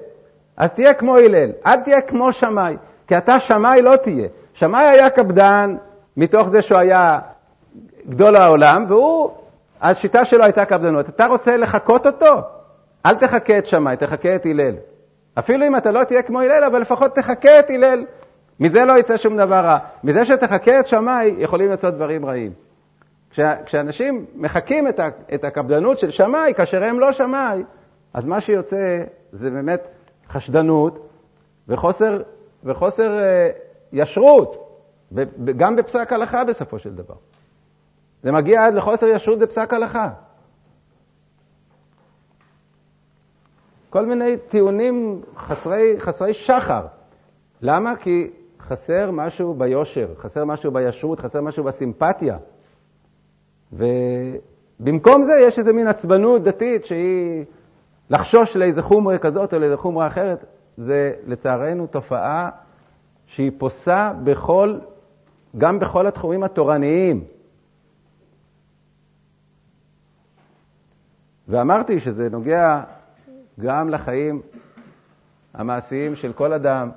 אז 0.58 0.74
תהיה 0.74 0.94
כמו 0.94 1.18
הלל, 1.18 1.52
אל 1.66 1.76
תהיה 1.76 2.02
כמו 2.02 2.34
שמאי, 2.34 2.78
כי 3.08 3.18
אתה 3.18 3.40
שמאי 3.40 3.82
לא 3.82 3.96
תהיה. 3.96 4.28
שמאי 4.54 4.86
היה 4.86 5.10
קפדן 5.10 5.76
מתוך 6.18 6.50
זה 6.50 6.62
שהוא 6.62 6.80
היה 6.80 7.20
גדול 8.10 8.36
העולם, 8.36 8.86
והוא, 8.88 9.32
השיטה 9.82 10.26
שלו 10.26 10.44
הייתה 10.44 10.66
קפדנות. 10.66 11.10
אתה 11.10 11.26
רוצה 11.26 11.58
לחקות 11.58 12.08
אותו? 12.08 12.42
אל 13.06 13.16
תחקה 13.16 13.58
את 13.58 13.66
שמאי, 13.66 13.98
תחקה 13.98 14.36
את 14.36 14.46
הלל. 14.46 14.76
אפילו 15.40 15.68
אם 15.68 15.76
אתה 15.76 15.92
לא 15.92 16.04
תהיה 16.04 16.22
כמו 16.22 16.42
הלל, 16.42 16.64
אבל 16.64 16.82
לפחות 16.82 17.16
תחקה 17.16 17.60
את 17.60 17.70
הלל. 17.70 18.06
מזה 18.60 18.86
לא 18.86 19.00
יצא 19.00 19.18
שום 19.18 19.38
דבר 19.38 19.60
רע. 19.60 19.78
מזה 20.04 20.26
שתחקה 20.26 20.80
את 20.80 20.88
שמאי, 20.88 21.36
יכולים 21.38 21.72
לצאת 21.72 21.94
דברים 21.94 22.26
רעים. 22.26 22.54
כשאנשים 23.66 24.26
מחקים 24.36 24.88
את 25.34 25.44
הקפדנות 25.44 26.00
של 26.00 26.12
שמאי, 26.12 26.54
כאשר 26.54 26.84
הם 26.84 27.00
לא 27.00 27.12
שמאי, 27.12 27.64
אז 28.14 28.26
מה 28.26 28.42
שיוצא 28.42 29.04
זה 29.32 29.50
באמת 29.50 29.88
חשדנות 30.30 31.10
וחוסר, 31.68 32.22
וחוסר 32.64 33.20
אה, 33.20 33.50
ישרות, 33.92 34.82
גם 35.58 35.76
בפסק 35.76 36.14
הלכה 36.14 36.44
בסופו 36.44 36.80
של 36.80 36.96
דבר. 36.96 37.16
זה 38.24 38.32
מגיע 38.32 38.66
עד 38.66 38.74
לחוסר 38.74 39.06
ישרות 39.06 39.40
בפסק 39.40 39.74
הלכה. 39.74 40.10
כל 43.90 44.06
מיני 44.06 44.38
טיעונים 44.38 45.22
חסרי, 45.38 45.96
חסרי 46.00 46.34
שחר. 46.34 46.86
למה? 47.62 47.96
כי 47.96 48.30
חסר 48.68 49.12
משהו 49.12 49.54
ביושר, 49.54 50.08
חסר 50.18 50.46
משהו 50.46 50.72
בישרות, 50.72 51.20
חסר 51.20 51.42
משהו 51.42 51.64
בסימפתיה. 51.64 52.38
ובמקום 53.74 55.24
זה 55.24 55.34
יש 55.48 55.60
איזה 55.60 55.74
מין 55.74 55.88
עצבנות 55.88 56.44
דתית 56.44 56.86
שהיא 56.86 57.46
לחשוש 58.10 58.56
לאיזה 58.56 58.82
חומרה 58.82 59.18
כזאת 59.18 59.54
או 59.54 59.60
לאיזה 59.60 59.78
חומרה 59.78 60.08
אחרת. 60.08 60.46
זה 60.78 61.14
לצערנו 61.28 61.88
תופעה 61.88 62.50
שהיא 63.26 63.52
פוסה 63.58 64.12
בכל, 64.24 64.80
גם 65.58 65.80
בכל 65.80 66.08
התחומים 66.08 66.44
התורניים. 66.44 67.24
ואמרתי 71.48 72.00
שזה 72.00 72.30
נוגע 72.30 72.84
גם 73.60 73.90
לחיים 73.90 74.42
המעשיים 75.54 76.16
של 76.16 76.34
כל 76.34 76.54
אדם, 76.54 76.90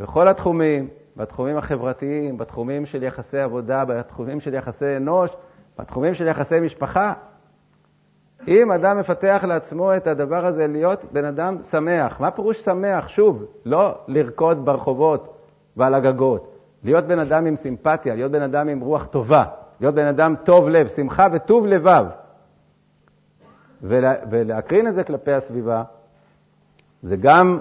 בכל 0.00 0.28
התחומים, 0.28 0.88
בתחומים 1.16 1.56
החברתיים, 1.56 2.38
בתחומים 2.38 2.86
של 2.86 3.02
יחסי 3.02 3.38
עבודה, 3.38 3.84
בתחומים 3.84 4.40
של 4.40 4.54
יחסי 4.54 4.96
אנוש, 4.96 5.30
בתחומים 5.78 6.14
של 6.14 6.26
יחסי 6.26 6.60
משפחה. 6.60 7.12
אם 8.48 8.72
אדם 8.72 8.98
מפתח 8.98 9.44
לעצמו 9.48 9.96
את 9.96 10.06
הדבר 10.06 10.46
הזה, 10.46 10.66
להיות 10.66 11.04
בן 11.12 11.24
אדם 11.24 11.56
שמח, 11.70 12.20
מה 12.20 12.30
פירוש 12.30 12.60
שמח? 12.60 13.08
שוב, 13.08 13.44
לא 13.64 13.98
לרקוד 14.08 14.64
ברחובות 14.64 15.38
ועל 15.76 15.94
הגגות, 15.94 16.56
להיות 16.84 17.04
בן 17.04 17.18
אדם 17.18 17.46
עם 17.46 17.56
סימפתיה, 17.56 18.14
להיות 18.14 18.32
בן 18.32 18.42
אדם 18.42 18.68
עם 18.68 18.80
רוח 18.80 19.06
טובה, 19.06 19.44
להיות 19.80 19.94
בן 19.94 20.06
אדם 20.06 20.34
טוב 20.44 20.68
לב, 20.68 20.88
שמחה 20.88 21.26
וטוב 21.32 21.66
לבב, 21.66 22.06
ולה, 23.82 24.14
ולהקרין 24.30 24.88
את 24.88 24.94
זה 24.94 25.04
כלפי 25.04 25.32
הסביבה, 25.32 25.82
זה 27.02 27.16
גם 27.16 27.58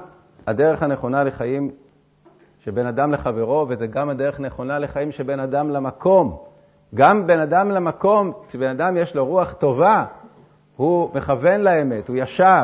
הדרך 0.47 0.83
הנכונה 0.83 1.23
לחיים 1.23 1.71
שבין 2.63 2.87
אדם 2.87 3.11
לחברו, 3.11 3.65
וזה 3.69 3.87
גם 3.87 4.09
הדרך 4.09 4.39
נכונה 4.39 4.79
לחיים 4.79 5.11
שבין 5.11 5.39
אדם 5.39 5.69
למקום. 5.69 6.37
גם 6.95 7.27
בין 7.27 7.39
אדם 7.39 7.71
למקום, 7.71 8.31
כשבן 8.47 8.67
אדם 8.67 8.97
יש 8.97 9.15
לו 9.15 9.25
רוח 9.25 9.53
טובה, 9.53 10.05
הוא 10.75 11.09
מכוון 11.15 11.61
לאמת, 11.61 12.07
הוא 12.07 12.17
ישר, 12.19 12.63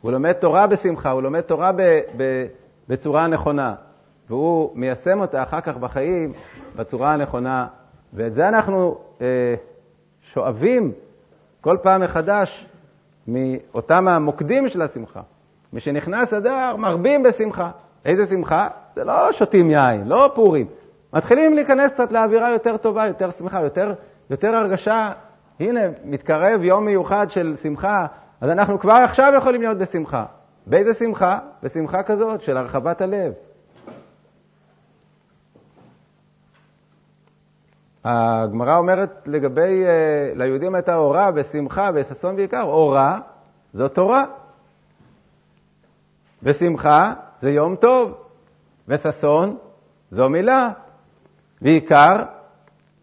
הוא 0.00 0.12
לומד 0.12 0.32
תורה 0.32 0.66
בשמחה, 0.66 1.10
הוא 1.10 1.22
לומד 1.22 1.40
תורה 1.40 1.72
ב, 1.72 1.82
ב, 2.16 2.46
בצורה 2.88 3.24
הנכונה, 3.24 3.74
והוא 4.28 4.70
מיישם 4.74 5.20
אותה 5.20 5.42
אחר 5.42 5.60
כך 5.60 5.76
בחיים 5.76 6.32
בצורה 6.76 7.12
הנכונה, 7.12 7.66
ואת 8.12 8.34
זה 8.34 8.48
אנחנו 8.48 8.98
אה, 9.20 9.54
שואבים 10.20 10.92
כל 11.60 11.76
פעם 11.82 12.00
מחדש 12.00 12.66
מאותם 13.28 14.08
המוקדים 14.08 14.68
של 14.68 14.82
השמחה. 14.82 15.20
משנכנס 15.72 16.34
אדר, 16.34 16.76
מרבים 16.76 17.22
בשמחה. 17.22 17.70
איזה 18.04 18.26
שמחה? 18.26 18.68
זה 18.94 19.04
לא 19.04 19.32
שותים 19.32 19.70
יין, 19.70 20.08
לא 20.08 20.32
פורים. 20.34 20.66
מתחילים 21.12 21.54
להיכנס 21.54 21.92
קצת 21.92 22.12
לאווירה 22.12 22.50
יותר 22.50 22.76
טובה, 22.76 23.06
יותר 23.06 23.30
שמחה, 23.30 23.62
יותר, 23.62 23.94
יותר 24.30 24.56
הרגשה, 24.56 25.12
הנה, 25.60 25.80
מתקרב 26.04 26.62
יום 26.62 26.84
מיוחד 26.84 27.30
של 27.30 27.56
שמחה, 27.62 28.06
אז 28.40 28.50
אנחנו 28.50 28.78
כבר 28.78 28.92
עכשיו 28.92 29.32
יכולים 29.36 29.60
להיות 29.60 29.78
בשמחה. 29.78 30.24
באיזה 30.66 30.94
שמחה? 30.94 31.38
בשמחה 31.62 32.02
כזאת 32.02 32.40
של 32.40 32.56
הרחבת 32.56 33.00
הלב. 33.00 33.32
הגמרא 38.04 38.76
אומרת 38.76 39.22
לגבי, 39.26 39.84
אה, 39.84 40.32
ליהודים 40.34 40.74
הייתה 40.74 40.96
אורה 40.96 41.30
ושמחה 41.34 41.90
וששון 41.94 42.34
ועיקר. 42.34 42.62
אורה 42.62 43.18
זו 43.74 43.88
תורה, 43.88 44.24
ושמחה 46.42 47.14
זה 47.40 47.50
יום 47.50 47.76
טוב, 47.76 48.14
וששון 48.88 49.56
זו 50.10 50.28
מילה, 50.28 50.70
ועיקר 51.62 52.24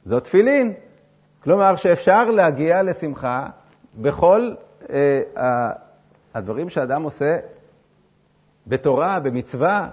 זו 0.05 0.19
תפילין. 0.19 0.73
כלומר 1.43 1.75
שאפשר 1.75 2.23
להגיע 2.23 2.83
לשמחה 2.83 3.47
בכל 4.01 4.51
אה, 4.89 5.21
הדברים 6.33 6.69
שאדם 6.69 7.03
עושה 7.03 7.37
בתורה, 8.67 9.19
במצווה, 9.19 9.89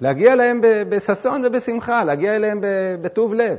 להגיע 0.00 0.32
אליהם 0.32 0.60
בששון 0.62 1.44
ובשמחה, 1.44 2.04
להגיע 2.04 2.36
אליהם 2.36 2.60
בטוב 3.02 3.34
לב. 3.34 3.58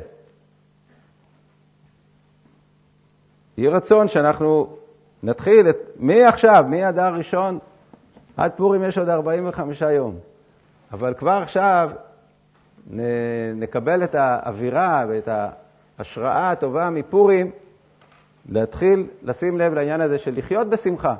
יהי 3.57 3.67
רצון 3.67 4.07
שאנחנו 4.07 4.77
נתחיל 5.23 5.69
את, 5.69 5.77
מעכשיו, 5.99 6.65
מהדר 6.69 7.13
ראשון 7.13 7.59
עד 8.37 8.51
פורים 8.55 8.83
יש 8.83 8.97
עוד 8.97 9.09
45 9.09 9.81
יום, 9.81 10.15
אבל 10.91 11.13
כבר 11.13 11.31
עכשיו 11.31 11.91
נקבל 13.55 14.03
את 14.03 14.15
האווירה 14.15 15.05
ואת 15.09 15.29
ההשראה 15.99 16.51
הטובה 16.51 16.89
מפורים, 16.89 17.51
להתחיל 18.49 19.07
לשים 19.21 19.57
לב 19.57 19.73
לעניין 19.73 20.01
הזה 20.01 20.17
של 20.17 20.37
לחיות 20.37 20.69
בשמחה. 20.69 21.15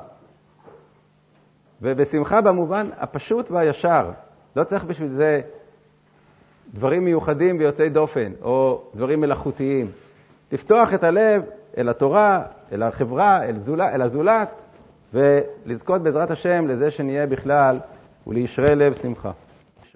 ובשמחה 1.82 2.40
במובן 2.40 2.88
הפשוט 2.98 3.50
והישר. 3.50 4.10
לא 4.56 4.64
צריך 4.64 4.84
בשביל 4.84 5.08
זה 5.08 5.40
דברים 6.74 7.04
מיוחדים 7.04 7.58
ויוצאי 7.58 7.88
דופן, 7.88 8.32
או 8.42 8.82
דברים 8.94 9.20
מלאכותיים. 9.20 9.90
לפתוח 10.52 10.94
את 10.94 11.04
הלב 11.04 11.42
אל 11.78 11.88
התורה, 11.88 12.42
אל 12.72 12.82
החברה, 12.82 13.42
אל, 13.44 14.02
הזולת, 14.02 14.48
ולזכות 15.14 16.02
בעזרת 16.02 16.30
השם 16.30 16.66
לזה 16.68 16.90
שנהיה 16.90 17.26
בכלל 17.26 17.78
ולישרי 18.26 18.74
לב 18.74 18.94
שמחה. 18.94 19.30